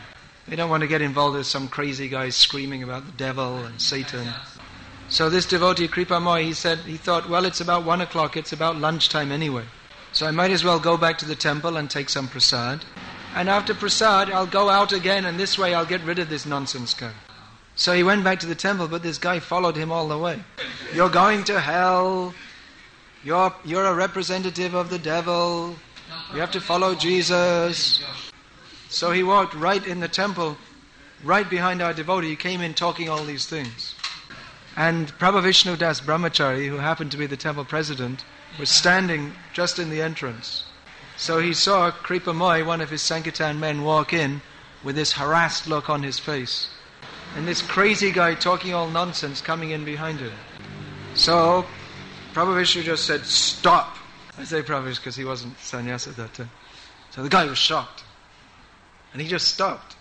They 0.48 0.56
don't 0.56 0.70
want 0.70 0.82
to 0.82 0.88
get 0.88 1.02
involved 1.02 1.38
with 1.38 1.46
some 1.46 1.68
crazy 1.68 2.08
guy 2.08 2.30
screaming 2.30 2.82
about 2.82 3.06
the 3.06 3.12
devil 3.14 3.66
and 3.66 3.80
Satan. 3.82 4.28
So 5.10 5.30
this 5.30 5.46
devotee, 5.46 5.88
Kripa 5.88 6.20
Moy, 6.20 6.44
he 6.44 6.54
said, 6.54 6.80
he 6.80 6.98
thought, 6.98 7.30
well, 7.30 7.46
it's 7.46 7.62
about 7.62 7.86
one 7.86 8.02
o'clock, 8.02 8.36
it's 8.36 8.54
about 8.54 8.78
lunchtime 8.78 9.32
anyway. 9.32 9.64
So 10.18 10.26
I 10.26 10.32
might 10.32 10.50
as 10.50 10.64
well 10.64 10.80
go 10.80 10.98
back 10.98 11.20
to 11.20 11.26
the 11.26 11.36
temple 11.36 11.78
and 11.78 11.88
take 11.88 12.10
some 12.10 12.28
prasad. 12.28 12.84
And 13.36 13.48
after 13.48 13.76
prasad, 13.76 14.32
I'll 14.32 14.48
go 14.48 14.68
out 14.68 14.92
again, 14.92 15.26
and 15.26 15.40
this 15.40 15.60
way 15.60 15.76
I'll 15.76 15.86
get 15.86 16.02
rid 16.02 16.18
of 16.18 16.28
this 16.28 16.44
nonsense 16.44 16.96
guy. 16.96 17.12
So 17.76 17.94
he 17.94 18.02
went 18.02 18.24
back 18.24 18.40
to 18.40 18.48
the 18.48 18.56
temple, 18.56 18.88
but 18.88 19.04
this 19.04 19.20
guy 19.20 19.40
followed 19.40 19.76
him 19.76 19.92
all 19.92 20.08
the 20.08 20.18
way. 20.18 20.42
You're 20.92 21.12
going 21.12 21.44
to 21.44 21.60
hell. 21.60 22.34
You're, 23.24 23.54
you're 23.64 23.86
a 23.86 23.94
representative 23.94 24.74
of 24.74 24.90
the 24.90 24.98
devil. 24.98 25.76
You 26.34 26.40
have 26.40 26.50
to 26.54 26.62
follow 26.62 26.96
Jesus. 26.96 28.04
So 28.90 29.12
he 29.12 29.22
walked 29.22 29.54
right 29.54 29.86
in 29.86 30.00
the 30.00 30.08
temple, 30.08 30.58
right 31.24 31.48
behind 31.48 31.80
our 31.80 31.94
devotee. 31.94 32.30
He 32.30 32.36
came 32.36 32.62
in 32.62 32.74
talking 32.74 33.08
all 33.08 33.24
these 33.24 33.46
things. 33.46 33.94
And 34.76 35.10
Prabhavishnu 35.20 35.78
Das 35.78 36.02
Brahmachari, 36.02 36.70
who 36.70 36.78
happened 36.78 37.12
to 37.12 37.18
be 37.18 37.28
the 37.28 37.38
temple 37.38 37.66
president, 37.66 38.26
was 38.60 38.70
standing 38.70 39.34
just 39.54 39.80
in 39.80 39.90
the 39.90 40.02
entrance. 40.02 40.66
So 41.16 41.40
he 41.40 41.54
saw 41.54 41.92
Kripa 41.92 42.34
Moy, 42.34 42.64
one 42.64 42.82
of 42.82 42.90
his 42.90 43.02
Sankirtan 43.02 43.60
men, 43.60 43.84
walk 43.84 44.14
in 44.14 44.42
with 44.84 44.96
this 44.96 45.14
harassed 45.14 45.68
look 45.68 45.90
on 45.90 46.04
his 46.04 46.20
face 46.20 46.70
and 47.36 47.48
this 47.48 47.62
crazy 47.62 48.12
guy 48.12 48.34
talking 48.34 48.74
all 48.74 48.90
nonsense 48.90 49.42
coming 49.42 49.72
in 49.72 49.86
behind 49.86 50.20
him. 50.20 50.32
So 51.14 51.66
Prabhupada 52.34 52.84
just 52.84 53.06
said, 53.06 53.26
Stop! 53.26 53.98
I 54.38 54.44
say 54.44 54.62
Prabhupada 54.62 54.96
because 54.96 55.16
he 55.16 55.26
wasn't 55.26 55.58
sannyas 55.58 56.08
at 56.08 56.16
that 56.18 56.34
time. 56.34 56.50
So 57.12 57.24
the 57.24 57.30
guy 57.30 57.46
was 57.46 57.58
shocked. 57.58 58.04
And 59.14 59.22
he 59.22 59.28
just 59.28 59.48
stopped. 59.48 59.96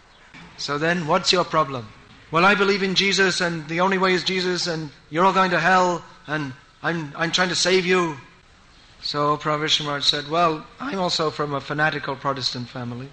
So 0.56 0.78
then, 0.78 1.06
what's 1.06 1.32
your 1.32 1.44
problem? 1.44 1.88
Well, 2.30 2.44
I 2.44 2.54
believe 2.54 2.82
in 2.82 2.94
Jesus, 2.94 3.40
and 3.40 3.68
the 3.68 3.80
only 3.80 3.98
way 3.98 4.12
is 4.12 4.24
Jesus, 4.24 4.66
and 4.66 4.90
you're 5.10 5.24
all 5.24 5.32
going 5.32 5.52
to 5.52 5.60
hell, 5.60 6.04
and 6.26 6.52
I'm, 6.82 7.12
I'm 7.16 7.32
trying 7.32 7.50
to 7.50 7.54
save 7.54 7.86
you. 7.86 8.16
So 9.06 9.36
Prabhupada 9.36 10.02
said, 10.02 10.28
Well, 10.28 10.66
I'm 10.80 10.98
also 10.98 11.30
from 11.30 11.54
a 11.54 11.60
fanatical 11.60 12.16
Protestant 12.16 12.68
family. 12.68 13.08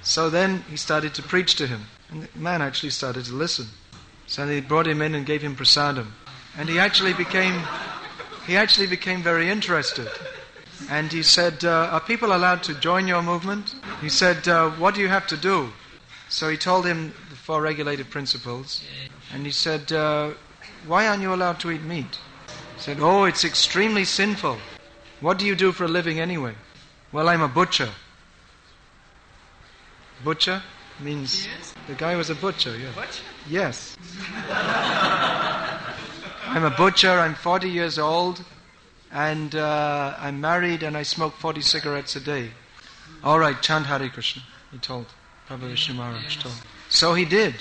So 0.00 0.30
then 0.30 0.64
he 0.70 0.76
started 0.76 1.14
to 1.14 1.22
preach 1.22 1.56
to 1.56 1.66
him. 1.66 1.86
And 2.10 2.22
the 2.22 2.38
man 2.38 2.62
actually 2.62 2.90
started 2.90 3.24
to 3.24 3.32
listen. 3.34 3.66
So 4.28 4.46
they 4.46 4.60
brought 4.60 4.86
him 4.86 5.02
in 5.02 5.16
and 5.16 5.26
gave 5.26 5.42
him 5.42 5.56
prasadam. 5.56 6.12
And 6.56 6.68
he 6.68 6.78
actually 6.78 7.12
became, 7.12 7.60
he 8.46 8.56
actually 8.56 8.86
became 8.86 9.20
very 9.20 9.50
interested. 9.50 10.08
And 10.88 11.12
he 11.12 11.24
said, 11.24 11.64
uh, 11.64 11.88
Are 11.90 12.00
people 12.00 12.36
allowed 12.36 12.62
to 12.62 12.74
join 12.74 13.08
your 13.08 13.20
movement? 13.20 13.74
He 14.00 14.10
said, 14.10 14.46
uh, 14.46 14.70
What 14.70 14.94
do 14.94 15.00
you 15.00 15.08
have 15.08 15.26
to 15.26 15.36
do? 15.36 15.72
So 16.28 16.50
he 16.50 16.56
told 16.56 16.86
him 16.86 17.14
the 17.30 17.36
four 17.36 17.60
regulated 17.60 18.10
principles. 18.10 18.80
And 19.34 19.44
he 19.44 19.50
said, 19.50 19.90
uh, 19.90 20.34
Why 20.86 21.08
aren't 21.08 21.22
you 21.22 21.34
allowed 21.34 21.58
to 21.60 21.72
eat 21.72 21.82
meat? 21.82 22.20
He 22.76 22.82
said, 22.82 22.98
Oh, 23.00 23.24
it's 23.24 23.44
extremely 23.44 24.04
sinful. 24.04 24.58
What 25.22 25.38
do 25.38 25.46
you 25.46 25.54
do 25.54 25.70
for 25.70 25.84
a 25.84 25.88
living 25.88 26.18
anyway? 26.18 26.54
Well, 27.12 27.28
I'm 27.28 27.42
a 27.42 27.48
butcher. 27.48 27.90
Butcher 30.24 30.62
means 30.98 31.46
Yes. 31.46 31.74
the 31.86 31.94
guy 31.94 32.16
was 32.16 32.28
a 32.28 32.34
butcher, 32.34 32.76
yeah. 32.76 32.90
Butcher? 32.94 33.22
Yes. 33.48 33.96
I'm 36.44 36.64
a 36.64 36.70
butcher, 36.70 37.10
I'm 37.20 37.34
40 37.36 37.70
years 37.70 37.98
old, 38.00 38.44
and 39.12 39.54
uh, 39.54 40.16
I'm 40.18 40.40
married 40.40 40.82
and 40.82 40.96
I 40.96 41.04
smoke 41.04 41.34
40 41.34 41.60
cigarettes 41.60 42.16
a 42.16 42.20
day. 42.20 42.50
All 43.22 43.38
right, 43.38 43.60
chant 43.62 43.86
Hare 43.86 44.08
Krishna, 44.08 44.42
he 44.72 44.78
told. 44.78 45.06
Prabhavishnu 45.48 45.94
Maharaj 45.94 46.38
told. 46.38 46.54
So 46.88 47.14
he 47.14 47.24
did. 47.24 47.54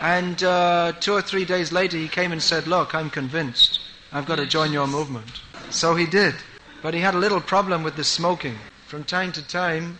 And 0.00 0.42
uh, 0.42 0.92
two 1.00 1.12
or 1.12 1.20
three 1.22 1.44
days 1.44 1.70
later, 1.70 1.98
he 1.98 2.08
came 2.08 2.32
and 2.32 2.42
said, 2.42 2.66
Look, 2.66 2.94
I'm 2.94 3.10
convinced. 3.10 3.80
I've 4.10 4.24
got 4.26 4.36
to 4.36 4.46
join 4.46 4.72
your 4.72 4.86
movement. 4.86 5.42
So 5.70 5.94
he 5.94 6.06
did. 6.06 6.34
But 6.82 6.94
he 6.94 7.00
had 7.00 7.14
a 7.14 7.18
little 7.18 7.40
problem 7.40 7.82
with 7.82 7.96
the 7.96 8.04
smoking. 8.04 8.58
From 8.86 9.04
time 9.04 9.32
to 9.32 9.42
time, 9.46 9.98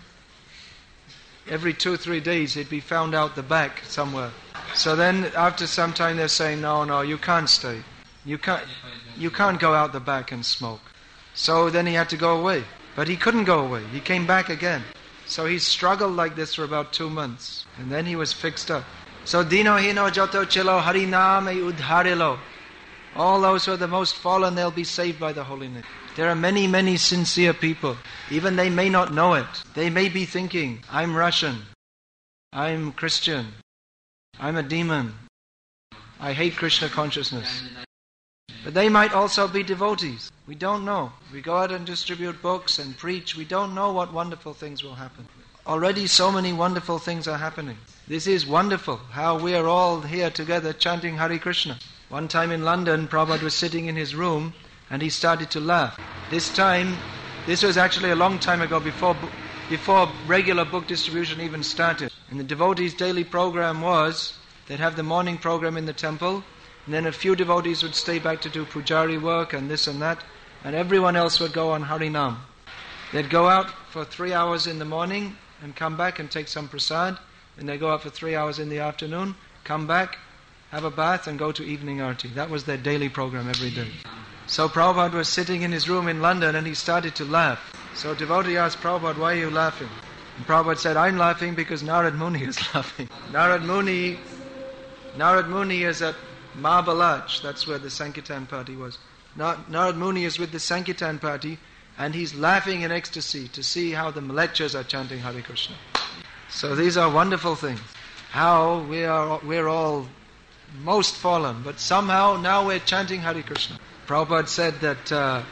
every 1.49 1.75
two 1.75 1.93
or 1.93 1.97
three 1.97 2.21
days, 2.21 2.55
he'd 2.55 2.71
be 2.71 2.81
found 2.81 3.15
out 3.15 3.35
the 3.35 3.43
back 3.43 3.83
somewhere. 3.87 4.31
So 4.75 4.95
then, 4.95 5.33
after 5.37 5.67
some 5.67 5.93
time, 5.93 6.17
they're 6.17 6.29
saying, 6.29 6.61
"No, 6.61 6.85
no, 6.85 7.01
you 7.01 7.19
can't 7.19 7.51
stay. 7.51 7.83
You 8.25 8.39
can't. 8.39 8.65
You 9.17 9.31
can't 9.31 9.59
go 9.59 9.75
out 9.75 9.93
the 9.93 10.01
back 10.01 10.31
and 10.31 10.45
smoke." 10.45 10.81
So 11.35 11.71
then 11.71 11.87
he 11.87 11.95
had 11.95 12.09
to 12.11 12.17
go 12.17 12.39
away. 12.39 12.65
But 12.95 13.09
he 13.09 13.17
couldn't 13.17 13.45
go 13.45 13.61
away. 13.61 13.85
He 13.93 14.01
came 14.01 14.27
back 14.27 14.49
again. 14.49 14.85
So 15.27 15.47
he 15.47 15.59
struggled 15.59 16.17
like 16.17 16.37
this 16.37 16.55
for 16.55 16.65
about 16.65 16.93
two 16.93 17.11
months, 17.11 17.65
and 17.77 17.91
then 17.93 18.07
he 18.07 18.17
was 18.17 18.33
fixed 18.33 18.71
up. 18.71 18.85
So 19.25 19.45
dino 19.45 19.77
hino 19.77 20.11
joto 20.11 20.49
chilo 20.49 20.81
hariname 20.81 21.73
udharilo. 21.73 22.39
All 23.15 23.41
those 23.41 23.67
who 23.67 23.73
are 23.73 23.77
the 23.77 23.89
most 23.89 24.17
fallen, 24.17 24.55
they'll 24.55 24.71
be 24.71 24.85
saved 24.85 25.21
by 25.21 25.33
the 25.33 25.45
holy 25.45 25.69
name. 25.69 25.85
There 26.17 26.29
are 26.29 26.35
many, 26.35 26.67
many 26.67 26.97
sincere 26.97 27.55
people. 27.55 27.97
Even 28.31 28.57
they 28.57 28.71
may 28.71 28.89
not 28.89 29.13
know 29.13 29.35
it. 29.35 29.47
They 29.75 29.91
may 29.91 30.09
be 30.09 30.25
thinking, 30.25 30.83
I'm 30.91 31.15
Russian. 31.15 31.63
I'm 32.53 32.93
Christian. 32.93 33.47
I'm 34.41 34.57
a 34.57 34.63
demon. 34.63 35.15
I 36.21 36.33
hate 36.33 36.57
Krishna 36.57 36.89
consciousness. 36.89 37.63
But 38.65 38.75
they 38.75 38.89
might 38.89 39.13
also 39.13 39.47
be 39.47 39.63
devotees. 39.63 40.33
We 40.47 40.55
don't 40.55 40.85
know. 40.85 41.13
We 41.33 41.41
go 41.41 41.59
out 41.59 41.71
and 41.71 41.87
distribute 41.87 42.43
books 42.43 42.79
and 42.79 42.97
preach. 42.97 43.37
We 43.37 43.45
don't 43.45 43.75
know 43.75 43.93
what 43.93 44.13
wonderful 44.13 44.55
things 44.55 44.83
will 44.83 44.95
happen. 44.95 45.29
Already 45.67 46.07
so 46.07 46.33
many 46.33 46.53
wonderful 46.53 46.99
things 46.99 47.29
are 47.29 47.39
happening. 47.39 47.77
This 48.09 48.27
is 48.27 48.47
wonderful, 48.47 48.97
how 48.97 49.39
we 49.39 49.55
are 49.55 49.67
all 49.67 50.01
here 50.01 50.31
together 50.31 50.73
chanting 50.73 51.19
Hare 51.19 51.39
Krishna. 51.39 51.79
One 52.09 52.27
time 52.27 52.51
in 52.51 52.65
London, 52.65 53.07
Prabhupada 53.07 53.43
was 53.43 53.55
sitting 53.55 53.87
in 53.87 53.95
his 53.95 54.15
room 54.15 54.55
and 54.91 55.03
he 55.03 55.11
started 55.11 55.51
to 55.51 55.61
laugh. 55.61 55.99
This 56.31 56.53
time, 56.55 56.97
this 57.47 57.63
was 57.63 57.77
actually 57.77 58.11
a 58.11 58.17
long 58.17 58.39
time 58.39 58.61
ago 58.61 58.81
before, 58.81 59.17
before 59.69 60.09
regular 60.27 60.65
book 60.65 60.87
distribution 60.87 61.41
even 61.41 61.63
started. 61.63 62.13
And 62.31 62.39
the 62.39 62.45
devotees' 62.45 62.95
daily 62.95 63.25
program 63.25 63.81
was 63.81 64.37
they'd 64.67 64.81
have 64.81 64.97
the 64.97 65.03
morning 65.03 65.39
program 65.39 65.77
in 65.77 65.87
the 65.87 65.93
temple, 65.93 66.45
and 66.85 66.95
then 66.95 67.07
a 67.07 67.13
few 67.13 67.35
devotees 67.35 67.83
would 67.83 67.95
stay 67.95 68.19
back 68.19 68.41
to 68.43 68.51
do 68.51 68.65
pujari 68.65 69.21
work 69.21 69.53
and 69.53 69.71
this 69.71 69.87
and 69.87 70.01
that, 70.03 70.23
and 70.65 70.75
everyone 70.75 71.17
else 71.17 71.41
would 71.41 71.53
go 71.53 71.71
on 71.71 71.85
Harinam. 71.85 72.37
They'd 73.13 73.31
go 73.31 73.49
out 73.49 73.71
for 73.91 74.05
three 74.05 74.35
hours 74.35 74.67
in 74.67 74.79
the 74.79 74.85
morning 74.85 75.37
and 75.63 75.75
come 75.75 75.97
back 75.97 76.19
and 76.19 76.31
take 76.31 76.49
some 76.49 76.69
prasad, 76.69 77.19
and 77.59 77.69
they 77.69 77.79
go 77.79 77.91
out 77.91 78.03
for 78.03 78.11
three 78.11 78.37
hours 78.37 78.59
in 78.59 78.69
the 78.69 78.81
afternoon, 78.81 79.35
come 79.65 79.87
back, 79.87 80.19
have 80.71 80.85
a 80.85 80.91
bath, 80.91 81.27
and 81.27 81.39
go 81.39 81.51
to 81.53 81.65
evening 81.65 82.01
arti. 82.01 82.29
That 82.29 82.51
was 82.51 82.65
their 82.65 82.77
daily 82.77 83.09
program 83.09 83.49
every 83.49 83.71
day. 83.71 83.89
So 84.49 84.67
Prabhupada 84.67 85.13
was 85.13 85.29
sitting 85.29 85.61
in 85.61 85.73
his 85.73 85.91
room 85.91 86.09
in 86.09 86.23
London 86.23 86.57
and 86.57 86.67
he 86.67 86.73
started 86.73 87.15
to 87.17 87.25
laugh. 87.27 87.61
So 87.95 88.15
devotee 88.15 88.57
asked 88.57 88.79
Prabhupada, 88.79 89.19
why 89.19 89.35
are 89.35 89.37
you 89.37 89.51
laughing? 89.51 89.91
And 90.39 90.47
Prabhupada 90.47 90.79
said, 90.79 90.97
I'm 90.97 91.19
laughing 91.19 91.55
because 91.55 91.83
Narad 91.83 92.17
Muni 92.17 92.45
is 92.45 92.57
laughing. 92.75 93.11
Narad 93.31 93.63
Muni, 93.63 94.19
Narad 95.19 95.51
Muni 95.51 95.83
is 95.83 96.01
at 96.01 96.15
Marble 96.55 97.03
Arch, 97.03 97.43
that's 97.43 97.67
where 97.67 97.79
the 97.79 97.91
Sankirtan 97.91 98.47
party 98.47 98.75
was. 98.75 98.97
Narad 99.37 99.97
Muni 99.97 100.25
is 100.25 100.39
with 100.39 100.51
the 100.51 100.61
Sankirtan 100.61 101.19
party 101.19 101.59
and 101.99 102.15
he's 102.15 102.35
laughing 102.35 102.81
in 102.81 102.91
ecstasy 102.91 103.49
to 103.49 103.63
see 103.63 103.91
how 103.91 104.11
the 104.11 104.23
lectures 104.23 104.75
are 104.75 104.83
chanting 104.83 105.19
Hare 105.19 105.43
Krishna. 105.43 105.77
So 106.49 106.75
these 106.75 106.97
are 106.97 107.11
wonderful 107.11 107.55
things. 107.55 107.81
How 108.31 108.79
we 108.81 109.05
are, 109.05 109.41
we're 109.45 109.69
all 109.69 110.07
most 110.83 111.15
fallen, 111.17 111.63
but 111.63 111.81
somehow 111.81 112.37
now 112.37 112.67
we're 112.67 112.79
chanting 112.79 113.21
Hare 113.21 113.43
Krishna. 113.43 113.79
Prabhupada 114.07 114.49
said 114.49 114.75
that 114.81 115.13
uh, 115.13 115.43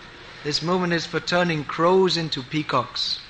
this 0.44 0.62
movement 0.62 0.92
is 0.92 1.07
for 1.07 1.20
turning 1.20 1.64
crows 1.64 2.16
into 2.16 2.42
peacocks. 2.42 3.20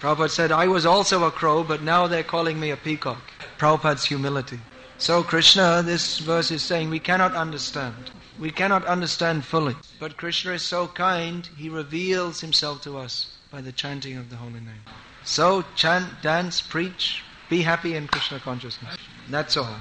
Prabhupada 0.00 0.30
said, 0.30 0.52
I 0.52 0.66
was 0.68 0.86
also 0.86 1.24
a 1.24 1.30
crow, 1.30 1.62
but 1.64 1.82
now 1.82 2.06
they're 2.06 2.22
calling 2.22 2.58
me 2.58 2.70
a 2.70 2.76
peacock. 2.76 3.20
Prabhupada's 3.58 4.04
humility. 4.04 4.60
So 4.98 5.22
Krishna, 5.22 5.82
this 5.84 6.18
verse 6.18 6.50
is 6.50 6.62
saying, 6.62 6.90
we 6.90 6.98
cannot 6.98 7.34
understand. 7.34 8.10
We 8.38 8.50
cannot 8.50 8.84
understand 8.86 9.44
fully. 9.44 9.76
But 9.98 10.16
Krishna 10.16 10.52
is 10.52 10.62
so 10.62 10.86
kind, 10.88 11.48
he 11.56 11.68
reveals 11.68 12.40
himself 12.40 12.82
to 12.82 12.98
us 12.98 13.36
by 13.50 13.60
the 13.60 13.72
chanting 13.72 14.16
of 14.16 14.30
the 14.30 14.36
holy 14.36 14.60
name. 14.60 14.82
So 15.24 15.64
chant, 15.74 16.22
dance, 16.22 16.60
preach, 16.60 17.22
be 17.48 17.62
happy 17.62 17.94
in 17.94 18.06
Krishna 18.08 18.40
consciousness. 18.40 18.96
That's 19.28 19.56
all. 19.56 19.76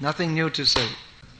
Nothing 0.00 0.34
new 0.34 0.48
to 0.50 0.64
say. 0.64 0.86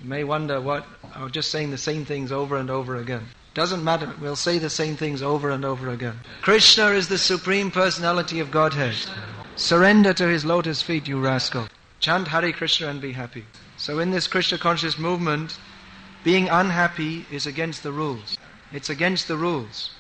You 0.03 0.09
may 0.09 0.25
wonder 0.25 0.61
what, 0.61 0.87
I'm 1.15 1.31
just 1.31 1.51
saying 1.51 1.71
the 1.71 1.79
same 1.79 2.05
things 2.05 2.33
over 2.33 2.57
and 2.57 2.71
over 2.71 2.97
again. 2.97 3.27
Doesn't 3.55 3.83
matter, 3.85 4.13
we'll 4.21 4.37
say 4.37 4.59
the 4.59 4.71
same 4.71 4.97
things 4.97 5.23
over 5.23 5.51
and 5.51 5.65
over 5.65 5.89
again. 5.91 6.21
Krishna 6.43 6.89
is 6.89 7.09
the 7.09 7.19
Supreme 7.19 7.71
Personality 7.71 8.41
of 8.41 8.51
Godhead. 8.51 8.95
Surrender 9.57 10.13
to 10.15 10.29
his 10.29 10.45
lotus 10.45 10.83
feet, 10.83 11.09
you 11.09 11.21
rascal. 11.21 11.69
Chant 12.01 12.29
Hare 12.29 12.53
Krishna 12.53 12.89
and 12.89 13.01
be 13.01 13.13
happy. 13.13 13.45
So 13.77 13.99
in 13.99 14.11
this 14.11 14.27
Krishna 14.29 14.59
conscious 14.59 14.99
movement, 14.99 15.59
being 16.23 16.49
unhappy 16.49 17.27
is 17.31 17.47
against 17.47 17.83
the 17.83 17.93
rules. 17.93 18.37
It's 18.73 18.91
against 18.91 19.29
the 19.29 19.37
rules. 19.37 19.91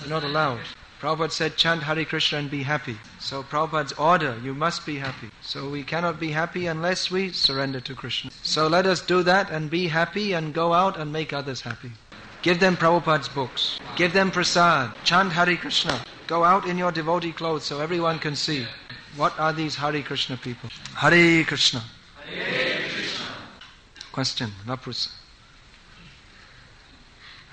You're 0.00 0.10
not 0.10 0.24
allowed. 0.24 0.60
Prabhupada 1.00 1.30
said, 1.30 1.56
chant 1.56 1.84
Hare 1.84 2.04
Krishna 2.04 2.38
and 2.38 2.50
be 2.50 2.64
happy. 2.64 2.98
So 3.20 3.44
Prabhupada's 3.44 3.92
order, 3.92 4.36
you 4.42 4.52
must 4.52 4.84
be 4.84 4.98
happy. 4.98 5.30
So 5.42 5.68
we 5.68 5.84
cannot 5.84 6.18
be 6.18 6.32
happy 6.32 6.66
unless 6.66 7.08
we 7.08 7.30
surrender 7.30 7.80
to 7.80 7.94
Krishna. 7.94 8.32
So 8.42 8.66
let 8.66 8.84
us 8.84 9.00
do 9.00 9.22
that 9.22 9.48
and 9.50 9.70
be 9.70 9.86
happy 9.86 10.32
and 10.32 10.52
go 10.52 10.72
out 10.72 10.96
and 10.96 11.12
make 11.12 11.32
others 11.32 11.60
happy. 11.60 11.92
Give 12.42 12.58
them 12.58 12.76
Prabhupada's 12.76 13.28
books. 13.28 13.78
Give 13.94 14.12
them 14.12 14.32
prasad. 14.32 14.92
Chant 15.04 15.32
Hare 15.32 15.56
Krishna. 15.56 16.02
Go 16.26 16.42
out 16.42 16.66
in 16.66 16.76
your 16.76 16.90
devotee 16.90 17.32
clothes 17.32 17.64
so 17.64 17.80
everyone 17.80 18.18
can 18.18 18.34
see. 18.34 18.66
What 19.16 19.38
are 19.38 19.52
these 19.52 19.76
Hare 19.76 20.02
Krishna 20.02 20.36
people? 20.36 20.68
Hare 20.96 21.44
Krishna. 21.44 21.82
Question, 24.10 24.50
Naprusa. 24.66 25.10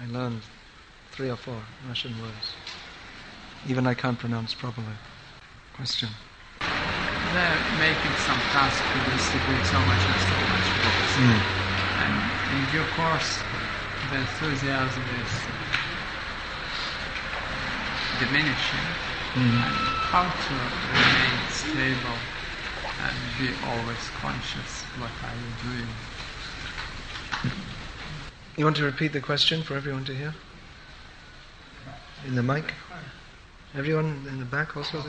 I 0.01 0.12
learned 0.12 0.41
three 1.12 1.29
or 1.29 1.36
four 1.36 1.62
Russian 1.88 2.19
words. 2.21 2.55
Even 3.67 3.88
I 3.88 3.93
can't 3.93 4.17
pronounce 4.17 4.54
properly. 4.54 4.97
Question. 5.73 6.10
They're 7.34 7.62
making 7.80 8.15
some 8.23 8.39
task 8.54 8.80
to 8.80 8.97
distribute 9.12 9.65
so 9.65 9.80
much 9.89 10.04
and 10.06 10.19
so 10.21 10.38
much 10.54 10.67
books. 10.86 11.12
Hmm. 11.17 11.39
And 12.06 12.13
in 12.54 12.62
due 12.71 12.86
course, 12.93 13.41
the 14.12 14.21
enthusiasm 14.21 15.04
is 15.19 15.34
diminishing. 18.21 18.88
Hmm. 19.34 19.65
And 19.65 19.75
how 20.13 20.30
to 20.30 20.54
remain 20.93 21.36
stable 21.49 22.19
and 23.04 23.15
be 23.38 23.49
always 23.65 24.04
conscious 24.21 24.86
what 24.99 25.12
are 25.23 25.36
you 25.36 25.51
doing? 25.69 25.89
You 28.58 28.63
want 28.63 28.78
to 28.78 28.86
repeat 28.86 29.12
the 29.12 29.19
question 29.19 29.62
for 29.63 29.75
everyone 29.75 30.06
to 30.06 30.15
hear? 30.15 30.34
in 32.25 32.36
the 32.36 32.43
mic? 32.43 32.73
Everyone 33.75 34.25
in 34.29 34.39
the 34.39 34.45
back 34.45 34.77
also? 34.77 35.03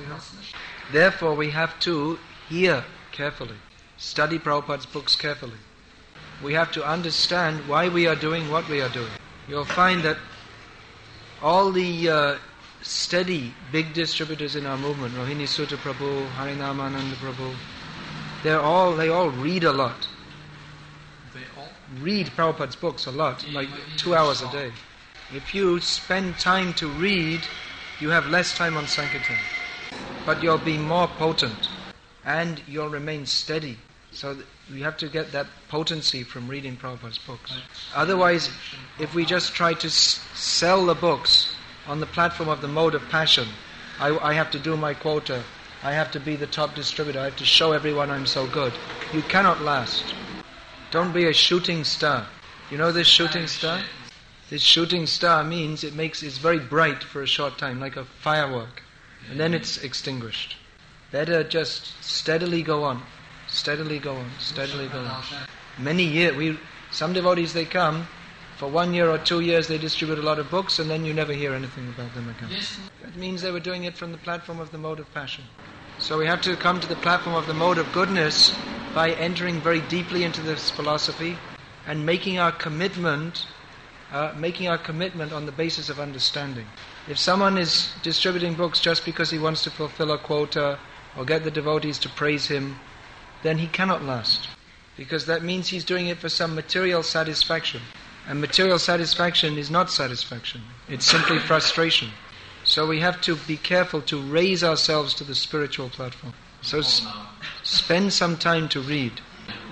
Therefore, 0.93 1.35
we 1.35 1.51
have 1.51 1.79
to 1.81 2.19
hear 2.49 2.85
carefully, 3.13 3.57
study 3.97 4.39
Prabhupada's 4.39 4.87
books 4.87 5.15
carefully. 5.15 5.59
We 6.43 6.55
have 6.55 6.73
to 6.73 6.85
understand 6.85 7.69
why 7.69 7.89
we 7.89 8.07
are 8.07 8.17
doing 8.17 8.51
what 8.51 8.69
we 8.69 8.81
are 8.81 8.89
doing. 8.89 9.13
You'll 9.49 9.65
find 9.65 10.03
that 10.03 10.19
all 11.41 11.71
the 11.71 12.09
uh, 12.09 12.37
steady 12.83 13.55
big 13.71 13.95
distributors 13.95 14.57
in 14.57 14.67
our 14.67 14.77
movement, 14.77 15.15
Rohini 15.15 15.45
Sutta 15.45 15.77
Prabhu, 15.77 16.29
Harinamananda 16.31 17.15
Prabhu, 17.15 17.55
they're 18.43 18.61
all 18.61 18.95
they 18.97 19.09
all 19.09 19.31
read 19.31 19.65
a 19.65 19.73
lot. 19.73 20.09
They 21.33 21.41
all. 21.57 21.69
Read 22.01 22.27
Prabhupada's 22.29 22.77
books 22.77 23.07
a 23.07 23.13
lot, 23.13 23.47
like 23.53 23.69
two 23.97 24.15
hours 24.15 24.43
a 24.43 24.51
day. 24.51 24.73
If 25.33 25.55
you 25.55 25.81
spend 25.81 26.39
time 26.39 26.75
to 26.75 26.89
read, 26.89 27.41
you 28.01 28.11
have 28.11 28.27
less 28.27 28.57
time 28.57 28.77
on 28.77 28.87
Sankirtan. 28.87 29.39
But 30.25 30.43
you'll 30.43 30.59
be 30.59 30.77
more 30.77 31.09
potent 31.09 31.69
and 32.25 32.61
you'll 32.67 32.89
remain 32.89 33.27
steady. 33.27 33.79
So 34.11 34.37
we 34.73 34.81
have 34.81 34.97
to 34.99 35.09
get 35.09 35.33
that 35.33 35.47
potency 35.69 36.23
from 36.23 36.49
reading 36.49 36.77
Prabhupada's 36.77 37.19
books. 37.19 37.53
Otherwise, 37.95 38.51
if 38.99 39.15
we 39.15 39.25
just 39.25 39.55
try 39.55 39.75
to 39.75 39.91
sell 39.91 40.87
the 40.87 40.95
books 40.95 41.55
on 41.87 42.01
the 42.01 42.07
platform 42.07 42.49
of 42.49 42.61
the 42.61 42.69
mode 42.69 42.95
of 42.95 43.09
passion, 43.09 43.49
I, 44.01 44.17
I 44.19 44.33
have 44.33 44.51
to 44.51 44.59
do 44.59 44.77
my 44.77 44.95
quota, 44.95 45.43
I 45.83 45.93
have 45.93 46.11
to 46.13 46.21
be 46.21 46.35
the 46.35 46.47
top 46.47 46.75
distributor, 46.75 47.21
I 47.21 47.25
have 47.25 47.37
to 47.37 47.45
show 47.45 47.73
everyone 47.73 48.11
I'm 48.11 48.27
so 48.27 48.47
good. 48.47 48.73
You 49.13 49.23
cannot 49.23 49.61
last. 49.61 50.15
Don't 50.91 51.13
be 51.13 51.27
a 51.27 51.33
shooting 51.33 51.85
star. 51.85 52.27
You 52.71 52.79
know 52.79 52.91
this 52.91 53.07
shooting 53.07 53.47
star? 53.47 53.81
This 54.49 54.63
shooting 54.63 55.07
star 55.07 55.43
means 55.43 55.83
it 55.83 55.95
makes 55.95 56.23
it's 56.23 56.39
very 56.39 56.61
bright 56.61 57.03
for 57.03 57.21
a 57.21 57.27
short 57.27 57.59
time, 57.59 57.81
like 57.81 57.97
a 57.97 58.05
firework, 58.05 58.83
and 59.29 59.41
then 59.41 59.53
it's 59.55 59.79
extinguished. 59.79 60.57
Better 61.11 61.43
just 61.43 62.03
steadily 62.03 62.63
go 62.63 62.85
on, 62.85 63.03
steadily 63.49 63.99
go 63.99 64.15
on, 64.15 64.31
steadily 64.39 64.87
go 64.89 65.01
on. 65.01 65.25
Many 65.79 66.05
years, 66.05 66.37
we 66.37 66.59
some 66.93 67.13
devotees 67.13 67.55
they 67.55 67.65
come 67.65 68.07
for 68.57 68.69
one 68.69 68.95
year 68.95 69.11
or 69.11 69.19
two 69.19 69.41
years 69.41 69.67
they 69.67 69.79
distribute 69.79 70.19
a 70.19 70.23
lot 70.23 70.39
of 70.39 70.49
books, 70.49 70.79
and 70.79 70.89
then 70.89 71.05
you 71.05 71.13
never 71.13 71.33
hear 71.33 71.53
anything 71.53 71.89
about 71.89 72.15
them 72.15 72.29
again. 72.29 72.51
That 73.03 73.17
means 73.17 73.43
they 73.43 73.51
were 73.51 73.61
doing 73.61 73.83
it 73.83 73.97
from 73.97 74.13
the 74.13 74.19
platform 74.19 74.61
of 74.61 74.71
the 74.71 74.79
mode 74.79 75.01
of 75.01 75.13
passion. 75.13 75.45
So 75.99 76.19
we 76.19 76.27
have 76.27 76.41
to 76.43 76.57
come 76.57 76.79
to 76.81 76.87
the 76.89 76.97
platform 76.97 77.35
of 77.35 77.47
the 77.47 77.55
mode 77.55 77.79
of 77.79 77.93
goodness 77.93 78.57
by 78.95 79.11
entering 79.13 79.61
very 79.61 79.81
deeply 79.81 80.23
into 80.23 80.41
this 80.41 80.71
philosophy 80.71 81.37
and 81.87 82.07
making 82.07 82.39
our 82.39 82.53
commitment 82.53 83.47
uh, 84.13 84.33
making 84.37 84.69
our 84.69 84.79
commitment 84.79 85.33
on 85.33 85.47
the 85.47 85.53
basis 85.53 85.89
of 85.89 85.99
understanding. 85.99 86.67
If 87.09 87.19
someone 87.19 87.59
is 87.59 87.93
distributing 88.03 88.55
books 88.55 88.81
just 88.81 89.05
because 89.05 89.31
he 89.31 89.39
wants 89.39 89.63
to 89.65 89.71
fulfill 89.71 90.11
a 90.11 90.19
quota 90.19 90.79
or 91.17 91.25
get 91.25 91.45
the 91.45 91.51
devotees 91.51 91.99
to 92.01 92.09
praise 92.09 92.47
him, 92.49 92.79
then 93.43 93.59
he 93.59 93.67
cannot 93.67 94.03
last. 94.03 94.49
Because 94.97 95.27
that 95.27 95.43
means 95.43 95.69
he's 95.69 95.85
doing 95.85 96.07
it 96.07 96.19
for 96.19 96.29
some 96.29 96.55
material 96.55 97.03
satisfaction. 97.03 97.83
And 98.29 98.41
material 98.41 98.79
satisfaction 98.79 99.57
is 99.57 99.71
not 99.71 99.91
satisfaction, 99.91 100.63
it's 100.89 101.05
simply 101.07 101.39
frustration. 101.39 102.11
So 102.65 102.85
we 102.85 102.99
have 102.99 103.21
to 103.21 103.37
be 103.37 103.57
careful 103.57 104.03
to 104.03 104.21
raise 104.21 104.65
ourselves 104.65 105.15
to 105.15 105.25
the 105.25 105.37
spiritual 105.37 105.89
platform. 105.89 106.35
So 106.63 106.81
s- 106.81 107.07
spend 107.63 108.13
some 108.13 108.37
time 108.37 108.69
to 108.71 108.81
read. 108.81 109.21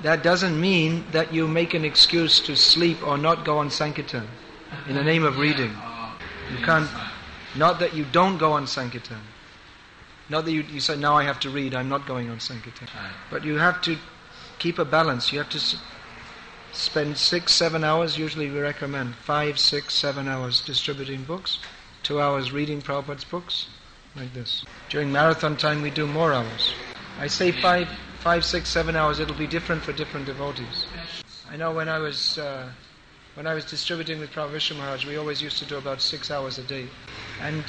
That 0.04 0.22
doesn't 0.22 0.60
mean 0.60 1.06
that 1.12 1.32
you 1.32 1.48
make 1.48 1.72
an 1.72 1.82
excuse 1.82 2.38
to 2.40 2.56
sleep 2.56 2.98
or 3.06 3.16
not 3.16 3.46
go 3.46 3.56
on 3.56 3.70
Sankirtan 3.70 4.28
in 4.86 4.96
the 4.96 5.02
name 5.02 5.24
of 5.24 5.38
reading. 5.38 5.74
You 6.50 6.58
can't, 6.62 6.90
not 7.56 7.80
that 7.80 7.94
you 7.94 8.04
don't 8.12 8.36
go 8.36 8.52
on 8.52 8.66
Sankirtan. 8.66 9.22
Not 10.28 10.44
that 10.44 10.52
you, 10.52 10.60
you 10.60 10.80
say, 10.80 10.96
now 10.98 11.16
I 11.16 11.24
have 11.24 11.40
to 11.40 11.48
read, 11.48 11.74
I'm 11.74 11.88
not 11.88 12.06
going 12.06 12.28
on 12.28 12.38
Sankirtan. 12.38 12.86
But 13.30 13.44
you 13.44 13.56
have 13.56 13.80
to 13.82 13.96
keep 14.58 14.78
a 14.78 14.84
balance. 14.84 15.32
You 15.32 15.38
have 15.38 15.48
to 15.48 15.56
s- 15.56 15.76
spend 16.72 17.16
six, 17.16 17.54
seven 17.54 17.82
hours, 17.82 18.18
usually 18.18 18.50
we 18.50 18.60
recommend 18.60 19.14
five, 19.14 19.58
six, 19.58 19.94
seven 19.94 20.28
hours 20.28 20.60
distributing 20.60 21.24
books, 21.24 21.60
two 22.02 22.20
hours 22.20 22.52
reading 22.52 22.82
Prabhupada's 22.82 23.24
books, 23.24 23.68
like 24.14 24.34
this. 24.34 24.66
During 24.90 25.10
marathon 25.10 25.56
time, 25.56 25.80
we 25.80 25.88
do 25.88 26.06
more 26.06 26.34
hours. 26.34 26.74
I 27.18 27.26
say 27.28 27.52
five, 27.52 27.88
five, 28.24 28.42
six, 28.42 28.70
seven 28.70 28.96
hours. 28.96 29.20
It'll 29.20 29.36
be 29.36 29.46
different 29.46 29.82
for 29.82 29.92
different 29.92 30.24
devotees. 30.24 30.86
I 31.50 31.56
know 31.58 31.72
when 31.72 31.90
I 31.90 31.98
was 31.98 32.38
uh, 32.38 32.70
when 33.34 33.46
I 33.46 33.52
was 33.52 33.66
distributing 33.66 34.18
with 34.18 34.30
Vishnu 34.30 34.78
Maharaj, 34.78 35.04
we 35.04 35.18
always 35.18 35.42
used 35.42 35.58
to 35.58 35.66
do 35.66 35.76
about 35.76 36.00
six 36.00 36.30
hours 36.30 36.58
a 36.58 36.62
day, 36.62 36.86
and 37.42 37.62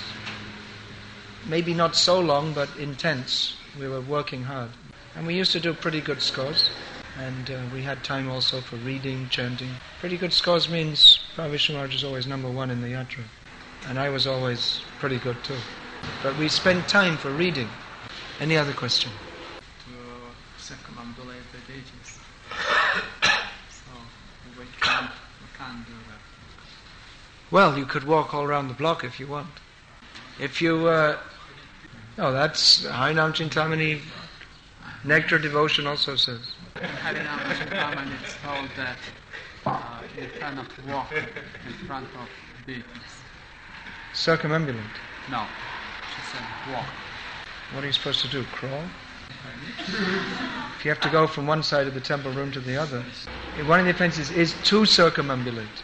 maybe 1.45 1.73
not 1.73 1.97
so 1.97 2.21
long, 2.21 2.53
but 2.53 2.69
intense. 2.77 3.57
We 3.77 3.89
were 3.89 3.99
working 3.99 4.43
hard, 4.43 4.69
and 5.17 5.27
we 5.27 5.35
used 5.35 5.51
to 5.51 5.59
do 5.59 5.73
pretty 5.73 5.99
good 5.99 6.21
scores. 6.21 6.69
And 7.17 7.49
uh, 7.49 7.59
we 7.73 7.81
had 7.81 8.03
time 8.03 8.29
also 8.29 8.59
for 8.59 8.75
reading, 8.77 9.29
chanting. 9.29 9.69
Pretty 10.01 10.17
good 10.17 10.33
scores 10.33 10.67
means 10.69 11.19
Vishnu 11.35 11.75
Maharaj 11.75 11.95
is 11.95 12.03
always 12.03 12.27
number 12.27 12.49
one 12.49 12.71
in 12.71 12.81
the 12.81 12.89
yatra, 12.89 13.23
and 13.87 13.99
I 13.99 14.09
was 14.09 14.25
always 14.25 14.81
pretty 14.99 15.17
good 15.17 15.37
too. 15.43 15.59
But 16.23 16.37
we 16.37 16.47
spent 16.47 16.87
time 16.87 17.17
for 17.17 17.31
reading. 17.31 17.67
Any 18.39 18.57
other 18.57 18.73
question? 18.73 19.11
to 19.85 20.73
circumambulate 20.73 21.45
the 21.51 21.59
deities. 21.71 22.19
so 23.69 23.91
we 24.57 24.65
can't, 24.81 25.11
we 25.41 25.47
can't 25.57 25.85
do 25.85 25.93
that. 26.09 26.21
Well, 27.55 27.77
you 27.77 27.85
could 27.85 28.03
walk 28.03 28.33
all 28.33 28.43
around 28.43 28.67
the 28.67 28.73
block 28.73 29.05
if 29.05 29.17
you 29.17 29.27
want. 29.27 29.47
If 30.41 30.61
you, 30.61 30.89
uh, 30.89 31.17
no, 32.17 32.33
that's 32.33 32.83
Harinam 32.83 33.31
Chintamani 33.31 34.01
Nectar 35.05 35.39
Devotion 35.39 35.87
also 35.87 36.17
says. 36.17 36.41
In 36.75 36.81
Harinam 36.81 37.39
Chintamani 37.55 38.11
it's 38.21 38.35
told 38.43 38.67
that 38.75 38.97
uh, 39.65 40.01
you 40.19 40.27
cannot 40.37 40.67
walk 40.89 41.13
in 41.13 41.87
front 41.87 42.07
of 42.19 42.27
deities. 42.67 42.83
Circumambulate. 44.13 44.97
No, 45.31 45.45
she 46.13 46.21
said 46.33 46.73
walk. 46.73 46.85
What 47.71 47.85
are 47.85 47.87
you 47.87 47.93
supposed 47.93 48.19
to 48.19 48.27
do? 48.27 48.43
Crawl? 48.51 48.83
If 50.77 50.83
you 50.83 50.91
have 50.91 50.99
to 50.99 51.09
go 51.09 51.25
from 51.25 51.47
one 51.47 51.63
side 51.63 51.87
of 51.87 51.93
the 51.93 52.01
temple 52.01 52.33
room 52.33 52.51
to 52.51 52.59
the 52.59 52.75
other, 52.75 53.05
one 53.65 53.79
of 53.79 53.85
the 53.85 53.91
offenses 53.91 54.29
is 54.29 54.55
to 54.65 54.81
circumambulate. 54.81 55.79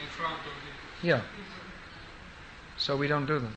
in 0.00 0.08
front 0.08 0.38
of 0.38 0.44
the 0.44 0.64
Yeah. 1.04 1.20
So 2.78 2.96
we 2.96 3.08
don't 3.08 3.26
do 3.26 3.38
them. 3.38 3.52